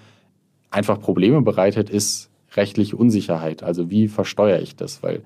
einfach 0.69 0.99
Probleme 0.99 1.41
bereitet, 1.41 1.89
ist 1.89 2.29
rechtliche 2.53 2.95
Unsicherheit. 2.95 3.63
Also 3.63 3.89
wie 3.89 4.07
versteuere 4.07 4.61
ich 4.61 4.75
das? 4.75 5.01
Weil 5.01 5.21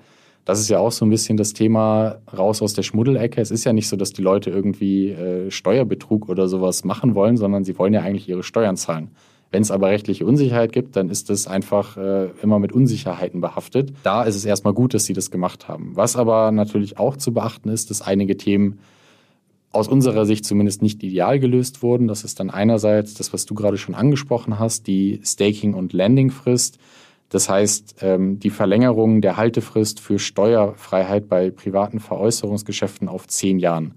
das 0.46 0.60
ist 0.60 0.70
ja 0.70 0.78
auch 0.78 0.92
so 0.92 1.04
ein 1.04 1.10
bisschen 1.10 1.36
das 1.36 1.52
Thema 1.52 2.18
raus 2.36 2.62
aus 2.62 2.72
der 2.72 2.84
Schmuddelecke. 2.84 3.40
Es 3.40 3.50
ist 3.50 3.64
ja 3.64 3.72
nicht 3.72 3.88
so, 3.88 3.96
dass 3.96 4.12
die 4.12 4.22
Leute 4.22 4.48
irgendwie 4.50 5.10
äh, 5.10 5.50
Steuerbetrug 5.50 6.28
oder 6.28 6.48
sowas 6.48 6.84
machen 6.84 7.14
wollen, 7.14 7.36
sondern 7.36 7.64
sie 7.64 7.76
wollen 7.78 7.92
ja 7.92 8.00
eigentlich 8.00 8.28
ihre 8.28 8.44
Steuern 8.44 8.76
zahlen. 8.76 9.10
Wenn 9.50 9.62
es 9.62 9.70
aber 9.70 9.88
rechtliche 9.88 10.26
Unsicherheit 10.26 10.72
gibt, 10.72 10.96
dann 10.96 11.08
ist 11.08 11.30
das 11.30 11.46
einfach 11.46 11.96
äh, 11.96 12.30
immer 12.42 12.58
mit 12.58 12.72
Unsicherheiten 12.72 13.40
behaftet. 13.40 13.92
Da 14.02 14.24
ist 14.24 14.34
es 14.34 14.44
erstmal 14.44 14.74
gut, 14.74 14.92
dass 14.92 15.04
sie 15.04 15.12
das 15.12 15.30
gemacht 15.30 15.68
haben. 15.68 15.92
Was 15.94 16.16
aber 16.16 16.50
natürlich 16.50 16.98
auch 16.98 17.16
zu 17.16 17.32
beachten 17.32 17.68
ist, 17.68 17.90
dass 17.90 18.02
einige 18.02 18.36
Themen 18.36 18.80
aus 19.70 19.88
unserer 19.88 20.24
Sicht 20.24 20.44
zumindest 20.44 20.82
nicht 20.82 21.02
ideal 21.02 21.38
gelöst 21.38 21.82
wurden. 21.82 22.08
Das 22.08 22.24
ist 22.24 22.40
dann 22.40 22.50
einerseits 22.50 23.14
das, 23.14 23.32
was 23.32 23.46
du 23.46 23.54
gerade 23.54 23.76
schon 23.76 23.94
angesprochen 23.94 24.58
hast, 24.58 24.86
die 24.86 25.20
Staking- 25.22 25.74
und 25.74 25.92
Landing-Frist. 25.92 26.78
Das 27.28 27.48
heißt, 27.48 27.96
ähm, 28.00 28.38
die 28.40 28.50
Verlängerung 28.50 29.20
der 29.20 29.36
Haltefrist 29.36 30.00
für 30.00 30.18
Steuerfreiheit 30.18 31.28
bei 31.28 31.50
privaten 31.50 32.00
Veräußerungsgeschäften 32.00 33.08
auf 33.08 33.26
zehn 33.26 33.58
Jahren. 33.58 33.94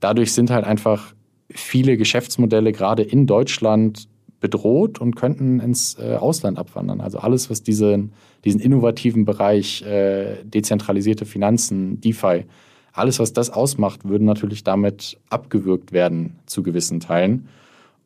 Dadurch 0.00 0.32
sind 0.32 0.50
halt 0.50 0.64
einfach 0.64 1.14
viele 1.50 1.96
Geschäftsmodelle 1.96 2.72
gerade 2.72 3.02
in 3.02 3.26
Deutschland 3.26 4.07
bedroht 4.40 5.00
und 5.00 5.16
könnten 5.16 5.60
ins 5.60 5.98
äh, 5.98 6.14
Ausland 6.14 6.58
abwandern. 6.58 7.00
Also 7.00 7.18
alles, 7.18 7.50
was 7.50 7.62
diesen, 7.62 8.12
diesen 8.44 8.60
innovativen 8.60 9.24
Bereich, 9.24 9.82
äh, 9.82 10.44
dezentralisierte 10.44 11.26
Finanzen, 11.26 12.00
DeFi, 12.00 12.44
alles, 12.92 13.18
was 13.18 13.32
das 13.32 13.50
ausmacht, 13.50 14.08
würde 14.08 14.24
natürlich 14.24 14.64
damit 14.64 15.18
abgewürgt 15.30 15.92
werden 15.92 16.36
zu 16.46 16.62
gewissen 16.62 17.00
Teilen. 17.00 17.48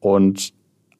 Und 0.00 0.52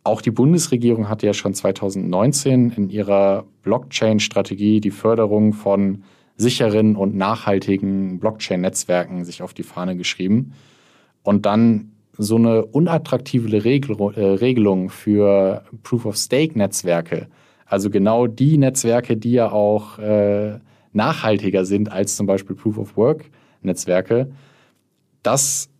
auch 0.05 0.21
die 0.21 0.31
Bundesregierung 0.31 1.09
hatte 1.09 1.27
ja 1.27 1.35
schon 1.35 1.55
2019 1.55 2.71
in 2.71 2.91
ihrer 2.91 3.45
Blockchain-Strategie 3.63 4.81
die 4.81 4.91
Förderung 4.91 5.53
von 5.53 6.05
sicheren 6.37 6.97
und 6.97 7.15
nachhaltigen 7.15 8.19
Blockchain-Netzwerken 8.19 9.25
sich 9.25 9.43
auf 9.43 9.55
die 9.55 9.63
Fahne 9.63 9.97
geschrieben. 9.97 10.55
Und 11.23 11.47
dann 11.47 11.92
so 12.19 12.37
eine 12.37 12.65
unattraktive 12.65 13.57
äh, 13.57 14.25
Regelung 14.25 14.91
für 14.91 15.65
Proof-of-Stake-Netzwerke, 15.83 17.29
also 17.67 17.89
genau 17.89 18.27
die 18.27 18.59
Netzwerke, 18.59 19.17
die 19.17 19.33
ja 19.33 19.51
auch 19.51 19.99
äh, 19.99 20.59
nachhaltiger 20.93 21.65
sind 21.65 21.91
als 21.91 22.17
zum 22.17 22.27
Beispiel 22.27 22.55
Proof-of-Work-Netzwerke, 22.55 24.31
das 25.23 25.71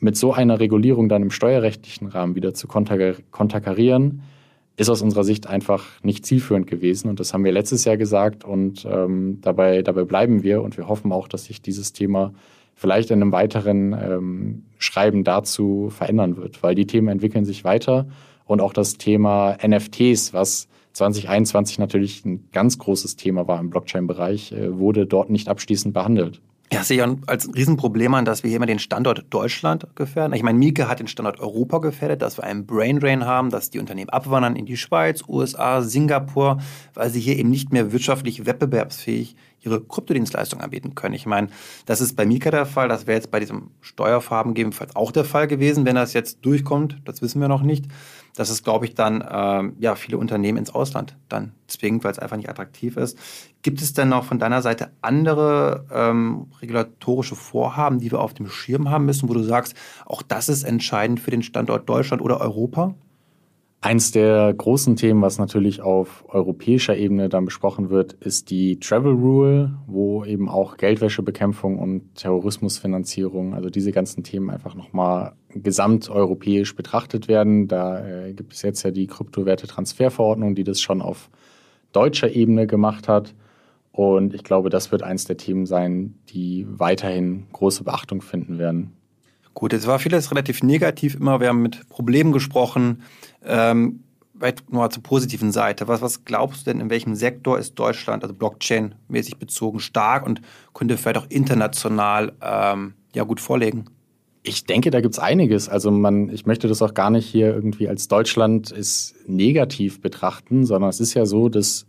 mit 0.00 0.16
so 0.16 0.32
einer 0.32 0.60
Regulierung 0.60 1.08
dann 1.08 1.22
im 1.22 1.30
steuerrechtlichen 1.30 2.08
Rahmen 2.08 2.34
wieder 2.34 2.54
zu 2.54 2.68
konterkarieren, 2.68 4.22
ist 4.76 4.88
aus 4.88 5.02
unserer 5.02 5.24
Sicht 5.24 5.48
einfach 5.48 5.84
nicht 6.02 6.24
zielführend 6.24 6.68
gewesen. 6.68 7.08
Und 7.08 7.18
das 7.18 7.34
haben 7.34 7.44
wir 7.44 7.50
letztes 7.50 7.84
Jahr 7.84 7.96
gesagt 7.96 8.44
und 8.44 8.86
ähm, 8.88 9.38
dabei, 9.40 9.82
dabei 9.82 10.04
bleiben 10.04 10.44
wir. 10.44 10.62
Und 10.62 10.76
wir 10.76 10.86
hoffen 10.86 11.10
auch, 11.10 11.26
dass 11.26 11.46
sich 11.46 11.60
dieses 11.60 11.92
Thema 11.92 12.32
vielleicht 12.78 13.10
in 13.10 13.20
einem 13.20 13.32
weiteren 13.32 13.92
ähm, 13.92 14.62
Schreiben 14.78 15.24
dazu 15.24 15.90
verändern 15.90 16.36
wird, 16.36 16.62
weil 16.62 16.76
die 16.76 16.86
Themen 16.86 17.08
entwickeln 17.08 17.44
sich 17.44 17.64
weiter 17.64 18.06
und 18.46 18.60
auch 18.60 18.72
das 18.72 18.98
Thema 18.98 19.58
NFTs, 19.66 20.32
was 20.32 20.68
2021 20.92 21.80
natürlich 21.80 22.24
ein 22.24 22.48
ganz 22.52 22.78
großes 22.78 23.16
Thema 23.16 23.48
war 23.48 23.58
im 23.58 23.70
Blockchain-Bereich, 23.70 24.52
äh, 24.52 24.78
wurde 24.78 25.06
dort 25.06 25.28
nicht 25.28 25.48
abschließend 25.48 25.92
behandelt. 25.92 26.40
Ja, 26.72 26.84
sehe 26.84 27.02
ich 27.02 27.28
als 27.28 27.48
Riesenproblem 27.52 28.12
an, 28.14 28.26
dass 28.26 28.42
wir 28.42 28.48
hier 28.48 28.58
immer 28.58 28.66
den 28.66 28.78
Standort 28.78 29.24
Deutschland 29.30 29.86
gefährden. 29.96 30.34
Ich 30.34 30.42
meine, 30.42 30.58
Mieke 30.58 30.86
hat 30.86 31.00
den 31.00 31.06
Standort 31.06 31.40
Europa 31.40 31.78
gefährdet, 31.78 32.20
dass 32.20 32.36
wir 32.36 32.44
einen 32.44 32.66
Brain 32.66 33.00
Drain 33.00 33.24
haben, 33.24 33.48
dass 33.48 33.70
die 33.70 33.78
Unternehmen 33.78 34.10
abwandern 34.10 34.54
in 34.54 34.66
die 34.66 34.76
Schweiz, 34.76 35.22
USA, 35.26 35.80
Singapur, 35.80 36.58
weil 36.92 37.08
sie 37.08 37.20
hier 37.20 37.38
eben 37.38 37.48
nicht 37.48 37.72
mehr 37.72 37.90
wirtschaftlich 37.92 38.44
wettbewerbsfähig 38.44 39.34
ihre 39.60 39.82
Kryptodienstleistung 39.82 40.60
anbieten 40.60 40.94
können. 40.94 41.14
Ich 41.14 41.26
meine, 41.26 41.48
das 41.86 42.00
ist 42.00 42.16
bei 42.16 42.26
Mika 42.26 42.50
der 42.50 42.66
Fall, 42.66 42.88
das 42.88 43.06
wäre 43.06 43.16
jetzt 43.16 43.30
bei 43.30 43.40
diesem 43.40 43.70
Steuerfarben 43.80 44.54
gegebenenfalls 44.54 44.96
auch 44.96 45.12
der 45.12 45.24
Fall 45.24 45.48
gewesen, 45.48 45.84
wenn 45.84 45.96
das 45.96 46.12
jetzt 46.12 46.44
durchkommt, 46.44 46.98
das 47.04 47.22
wissen 47.22 47.40
wir 47.40 47.48
noch 47.48 47.62
nicht. 47.62 47.86
Dass 48.36 48.50
es, 48.50 48.62
glaube 48.62 48.84
ich, 48.84 48.94
dann 48.94 49.26
ähm, 49.28 49.74
ja, 49.80 49.96
viele 49.96 50.16
Unternehmen 50.18 50.58
ins 50.58 50.72
Ausland 50.72 51.16
dann 51.28 51.52
zwingt, 51.66 52.04
weil 52.04 52.12
es 52.12 52.20
einfach 52.20 52.36
nicht 52.36 52.48
attraktiv 52.48 52.96
ist. 52.96 53.18
Gibt 53.62 53.80
es 53.80 53.94
denn 53.94 54.10
noch 54.10 54.24
von 54.24 54.38
deiner 54.38 54.62
Seite 54.62 54.92
andere 55.00 55.86
ähm, 55.92 56.46
regulatorische 56.60 57.34
Vorhaben, 57.34 57.98
die 57.98 58.12
wir 58.12 58.20
auf 58.20 58.34
dem 58.34 58.48
Schirm 58.48 58.90
haben 58.90 59.06
müssen, 59.06 59.28
wo 59.28 59.34
du 59.34 59.42
sagst, 59.42 59.74
auch 60.06 60.22
das 60.22 60.48
ist 60.48 60.62
entscheidend 60.62 61.18
für 61.18 61.32
den 61.32 61.42
Standort 61.42 61.88
Deutschland 61.88 62.22
oder 62.22 62.40
Europa? 62.40 62.94
Eins 63.80 64.10
der 64.10 64.52
großen 64.52 64.96
Themen, 64.96 65.22
was 65.22 65.38
natürlich 65.38 65.82
auf 65.82 66.24
europäischer 66.28 66.96
Ebene 66.96 67.28
dann 67.28 67.44
besprochen 67.44 67.90
wird, 67.90 68.14
ist 68.14 68.50
die 68.50 68.80
Travel 68.80 69.12
Rule, 69.12 69.78
wo 69.86 70.24
eben 70.24 70.48
auch 70.48 70.78
Geldwäschebekämpfung 70.78 71.78
und 71.78 72.16
Terrorismusfinanzierung, 72.16 73.54
also 73.54 73.70
diese 73.70 73.92
ganzen 73.92 74.24
Themen 74.24 74.50
einfach 74.50 74.74
nochmal 74.74 75.34
gesamteuropäisch 75.50 76.74
betrachtet 76.74 77.28
werden. 77.28 77.68
Da 77.68 78.04
äh, 78.04 78.32
gibt 78.32 78.52
es 78.52 78.62
jetzt 78.62 78.82
ja 78.82 78.90
die 78.90 79.06
Kryptowerte-Transferverordnung, 79.06 80.56
die 80.56 80.64
das 80.64 80.80
schon 80.80 81.00
auf 81.00 81.30
deutscher 81.92 82.34
Ebene 82.34 82.66
gemacht 82.66 83.06
hat. 83.06 83.32
Und 83.92 84.34
ich 84.34 84.42
glaube, 84.42 84.70
das 84.70 84.90
wird 84.90 85.04
eins 85.04 85.24
der 85.24 85.36
Themen 85.36 85.66
sein, 85.66 86.14
die 86.30 86.66
weiterhin 86.68 87.46
große 87.52 87.84
Beachtung 87.84 88.22
finden 88.22 88.58
werden. 88.58 88.92
Gut, 89.58 89.72
jetzt 89.72 89.88
war 89.88 89.98
vieles 89.98 90.30
relativ 90.30 90.62
negativ 90.62 91.16
immer. 91.16 91.40
Wir 91.40 91.48
haben 91.48 91.62
mit 91.62 91.88
Problemen 91.88 92.30
gesprochen. 92.30 93.02
Ähm, 93.44 94.04
weit 94.34 94.62
nur 94.70 94.88
zur 94.88 95.02
positiven 95.02 95.50
Seite. 95.50 95.88
Was, 95.88 96.00
was 96.00 96.24
glaubst 96.24 96.60
du 96.60 96.70
denn, 96.70 96.80
in 96.80 96.90
welchem 96.90 97.16
Sektor 97.16 97.58
ist 97.58 97.74
Deutschland, 97.74 98.22
also 98.22 98.36
Blockchain-mäßig 98.36 99.38
bezogen, 99.38 99.80
stark 99.80 100.24
und 100.24 100.42
könnte 100.74 100.96
vielleicht 100.96 101.18
auch 101.18 101.26
international 101.28 102.34
ähm, 102.40 102.94
ja 103.16 103.24
gut 103.24 103.40
vorlegen? 103.40 103.86
Ich 104.44 104.64
denke, 104.64 104.92
da 104.92 105.00
gibt 105.00 105.14
es 105.14 105.18
einiges. 105.18 105.68
Also 105.68 105.90
man, 105.90 106.28
ich 106.28 106.46
möchte 106.46 106.68
das 106.68 106.80
auch 106.80 106.94
gar 106.94 107.10
nicht 107.10 107.26
hier 107.26 107.52
irgendwie 107.52 107.88
als 107.88 108.06
Deutschland 108.06 108.70
ist 108.70 109.16
negativ 109.26 110.00
betrachten, 110.00 110.66
sondern 110.66 110.88
es 110.88 111.00
ist 111.00 111.14
ja 111.14 111.26
so, 111.26 111.48
dass 111.48 111.84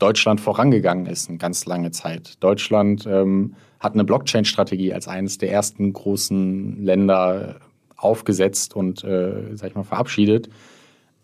Deutschland 0.00 0.40
vorangegangen 0.40 1.06
ist 1.06 1.28
eine 1.28 1.38
ganz 1.38 1.66
lange 1.66 1.92
Zeit. 1.92 2.42
Deutschland 2.42 3.06
ähm, 3.06 3.54
hat 3.82 3.94
eine 3.94 4.04
Blockchain-Strategie 4.04 4.94
als 4.94 5.08
eines 5.08 5.38
der 5.38 5.50
ersten 5.50 5.92
großen 5.92 6.84
Länder 6.84 7.56
aufgesetzt 7.96 8.76
und, 8.76 9.02
äh, 9.02 9.56
sag 9.56 9.70
ich 9.70 9.74
mal, 9.74 9.82
verabschiedet. 9.82 10.48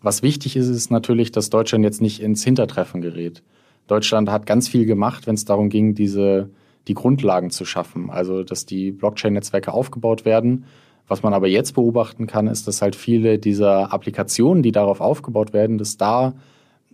Was 0.01 0.23
wichtig 0.23 0.57
ist, 0.57 0.67
ist 0.67 0.91
natürlich, 0.91 1.31
dass 1.31 1.49
Deutschland 1.49 1.85
jetzt 1.85 2.01
nicht 2.01 2.21
ins 2.21 2.43
Hintertreffen 2.43 3.01
gerät. 3.01 3.43
Deutschland 3.87 4.29
hat 4.29 4.45
ganz 4.45 4.67
viel 4.67 4.85
gemacht, 4.85 5.25
wenn 5.25 5.35
es 5.35 5.45
darum 5.45 5.69
ging, 5.69 5.95
diese, 5.95 6.49
die 6.89 6.93
Grundlagen 6.93 7.49
zu 7.49 7.63
schaffen. 7.63 8.09
Also, 8.09 8.43
dass 8.43 8.65
die 8.65 8.91
Blockchain-Netzwerke 8.91 9.73
aufgebaut 9.73 10.25
werden. 10.25 10.65
Was 11.07 11.23
man 11.23 11.33
aber 11.33 11.47
jetzt 11.47 11.75
beobachten 11.75 12.27
kann, 12.27 12.47
ist, 12.47 12.67
dass 12.67 12.81
halt 12.81 12.95
viele 12.95 13.39
dieser 13.39 13.93
Applikationen, 13.93 14.63
die 14.63 14.73
darauf 14.73 14.99
aufgebaut 14.99 15.53
werden, 15.53 15.77
dass 15.77 15.95
da 15.95 16.33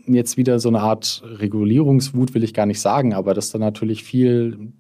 jetzt 0.06 0.38
wieder 0.38 0.60
so 0.60 0.70
eine 0.70 0.82
Art 0.82 1.24
Regulierungswut, 1.26 2.36
will 2.36 2.44
ich 2.44 2.54
gar 2.54 2.68
nicht 2.68 2.82
sagen, 2.82 3.14
aber 3.16 3.34
dass 3.34 3.52
da 3.52 3.58
natürlich 3.58 4.04
viel 4.04 4.72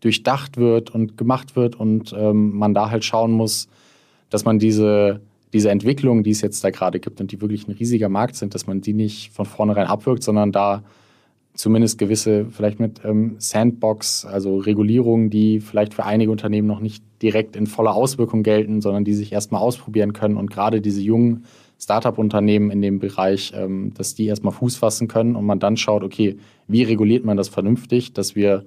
durchdacht 0.00 0.56
wird 0.56 0.90
und 0.90 1.16
gemacht 1.16 1.56
wird 1.56 1.76
und 1.76 2.14
ähm, 2.16 2.56
man 2.56 2.74
da 2.74 2.90
halt 2.90 3.04
schauen 3.04 3.32
muss, 3.32 3.68
dass 4.30 4.44
man 4.44 4.58
diese, 4.58 5.20
diese 5.52 5.70
Entwicklung, 5.70 6.22
die 6.22 6.30
es 6.30 6.40
jetzt 6.40 6.64
da 6.64 6.70
gerade 6.70 7.00
gibt 7.00 7.20
und 7.20 7.32
die 7.32 7.40
wirklich 7.40 7.68
ein 7.68 7.72
riesiger 7.72 8.08
Markt 8.08 8.36
sind, 8.36 8.54
dass 8.54 8.66
man 8.66 8.80
die 8.80 8.94
nicht 8.94 9.32
von 9.32 9.46
vornherein 9.46 9.86
abwirkt, 9.86 10.22
sondern 10.22 10.52
da 10.52 10.82
zumindest 11.54 11.98
gewisse, 11.98 12.46
vielleicht 12.50 12.80
mit 12.80 13.00
ähm, 13.04 13.36
Sandbox, 13.38 14.24
also 14.24 14.58
Regulierungen, 14.58 15.30
die 15.30 15.60
vielleicht 15.60 15.94
für 15.94 16.04
einige 16.04 16.30
Unternehmen 16.30 16.66
noch 16.66 16.80
nicht 16.80 17.04
direkt 17.22 17.56
in 17.56 17.66
voller 17.66 17.94
Auswirkung 17.94 18.42
gelten, 18.42 18.80
sondern 18.80 19.04
die 19.04 19.14
sich 19.14 19.32
erstmal 19.32 19.60
ausprobieren 19.60 20.12
können 20.12 20.36
und 20.36 20.50
gerade 20.50 20.80
diese 20.80 21.02
jungen 21.02 21.44
Startup-Unternehmen 21.78 22.70
in 22.70 22.82
dem 22.82 22.98
Bereich, 22.98 23.52
ähm, 23.54 23.92
dass 23.94 24.14
die 24.14 24.26
erstmal 24.26 24.52
Fuß 24.52 24.76
fassen 24.76 25.08
können 25.08 25.34
und 25.34 25.44
man 25.44 25.58
dann 25.58 25.76
schaut, 25.76 26.02
okay, 26.02 26.36
wie 26.68 26.82
reguliert 26.82 27.24
man 27.24 27.36
das 27.36 27.48
vernünftig, 27.48 28.12
dass 28.12 28.36
wir 28.36 28.64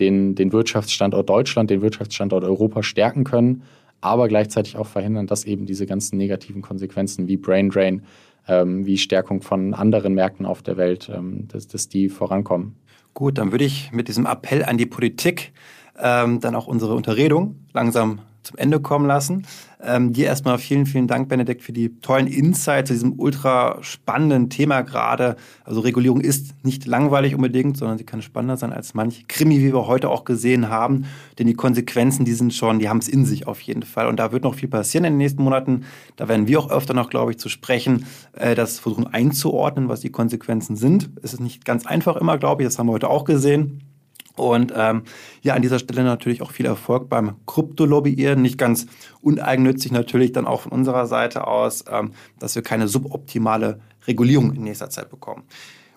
den, 0.00 0.34
den 0.34 0.52
Wirtschaftsstandort 0.52 1.28
Deutschland, 1.28 1.70
den 1.70 1.82
Wirtschaftsstandort 1.82 2.44
Europa 2.44 2.82
stärken 2.82 3.24
können, 3.24 3.62
aber 4.00 4.28
gleichzeitig 4.28 4.76
auch 4.76 4.86
verhindern, 4.86 5.26
dass 5.26 5.44
eben 5.44 5.66
diese 5.66 5.86
ganzen 5.86 6.16
negativen 6.16 6.62
Konsequenzen 6.62 7.28
wie 7.28 7.36
Brain 7.36 7.70
Drain, 7.70 8.02
ähm, 8.48 8.84
wie 8.84 8.98
Stärkung 8.98 9.42
von 9.42 9.74
anderen 9.74 10.14
Märkten 10.14 10.46
auf 10.46 10.62
der 10.62 10.76
Welt, 10.76 11.10
ähm, 11.14 11.46
dass, 11.48 11.68
dass 11.68 11.88
die 11.88 12.08
vorankommen. 12.08 12.76
Gut, 13.14 13.38
dann 13.38 13.52
würde 13.52 13.64
ich 13.64 13.92
mit 13.92 14.08
diesem 14.08 14.26
Appell 14.26 14.64
an 14.64 14.78
die 14.78 14.86
Politik 14.86 15.52
ähm, 16.00 16.40
dann 16.40 16.54
auch 16.54 16.66
unsere 16.66 16.94
Unterredung 16.94 17.56
langsam 17.72 18.20
zum 18.42 18.58
Ende 18.58 18.80
kommen 18.80 19.06
lassen. 19.06 19.46
Ähm, 19.84 20.12
dir 20.12 20.26
erstmal 20.26 20.58
vielen, 20.58 20.86
vielen 20.86 21.08
Dank, 21.08 21.28
Benedikt, 21.28 21.62
für 21.62 21.72
die 21.72 22.00
tollen 22.00 22.28
Insights 22.28 22.88
zu 22.88 22.94
diesem 22.94 23.18
ultra 23.18 23.78
spannenden 23.82 24.48
Thema 24.48 24.82
gerade. 24.82 25.36
Also 25.64 25.80
Regulierung 25.80 26.20
ist 26.20 26.54
nicht 26.64 26.86
langweilig 26.86 27.34
unbedingt, 27.34 27.76
sondern 27.76 27.98
sie 27.98 28.04
kann 28.04 28.22
spannender 28.22 28.56
sein 28.56 28.72
als 28.72 28.94
manch 28.94 29.26
Krimi, 29.26 29.58
wie 29.58 29.72
wir 29.72 29.86
heute 29.86 30.08
auch 30.08 30.24
gesehen 30.24 30.68
haben. 30.68 31.06
Denn 31.38 31.48
die 31.48 31.54
Konsequenzen, 31.54 32.24
die 32.24 32.34
sind 32.34 32.54
schon, 32.54 32.78
die 32.78 32.88
haben 32.88 32.98
es 32.98 33.08
in 33.08 33.24
sich 33.24 33.48
auf 33.48 33.60
jeden 33.60 33.82
Fall. 33.82 34.06
Und 34.06 34.18
da 34.18 34.30
wird 34.30 34.44
noch 34.44 34.54
viel 34.54 34.68
passieren 34.68 35.04
in 35.04 35.14
den 35.14 35.18
nächsten 35.18 35.42
Monaten. 35.42 35.84
Da 36.14 36.28
werden 36.28 36.46
wir 36.46 36.60
auch 36.60 36.70
öfter 36.70 36.94
noch, 36.94 37.10
glaube 37.10 37.32
ich, 37.32 37.38
zu 37.38 37.48
sprechen, 37.48 38.06
äh, 38.34 38.54
das 38.54 38.78
versuchen 38.78 39.08
einzuordnen, 39.08 39.88
was 39.88 40.00
die 40.00 40.10
Konsequenzen 40.10 40.76
sind. 40.76 41.10
Es 41.22 41.32
ist 41.32 41.40
nicht 41.40 41.64
ganz 41.64 41.86
einfach 41.86 42.16
immer, 42.16 42.38
glaube 42.38 42.62
ich. 42.62 42.68
Das 42.68 42.78
haben 42.78 42.86
wir 42.86 42.92
heute 42.92 43.10
auch 43.10 43.24
gesehen. 43.24 43.91
Und 44.36 44.72
ähm, 44.74 45.02
ja, 45.42 45.54
an 45.54 45.62
dieser 45.62 45.78
Stelle 45.78 46.02
natürlich 46.04 46.42
auch 46.42 46.52
viel 46.52 46.66
Erfolg 46.66 47.08
beim 47.08 47.36
Krypto-Lobbyieren. 47.46 48.40
Nicht 48.40 48.58
ganz 48.58 48.86
uneigennützig 49.20 49.92
natürlich 49.92 50.32
dann 50.32 50.46
auch 50.46 50.62
von 50.62 50.72
unserer 50.72 51.06
Seite 51.06 51.46
aus, 51.46 51.84
ähm, 51.90 52.12
dass 52.38 52.54
wir 52.54 52.62
keine 52.62 52.88
suboptimale 52.88 53.80
Regulierung 54.06 54.54
in 54.54 54.62
nächster 54.64 54.88
Zeit 54.90 55.08
bekommen. 55.10 55.42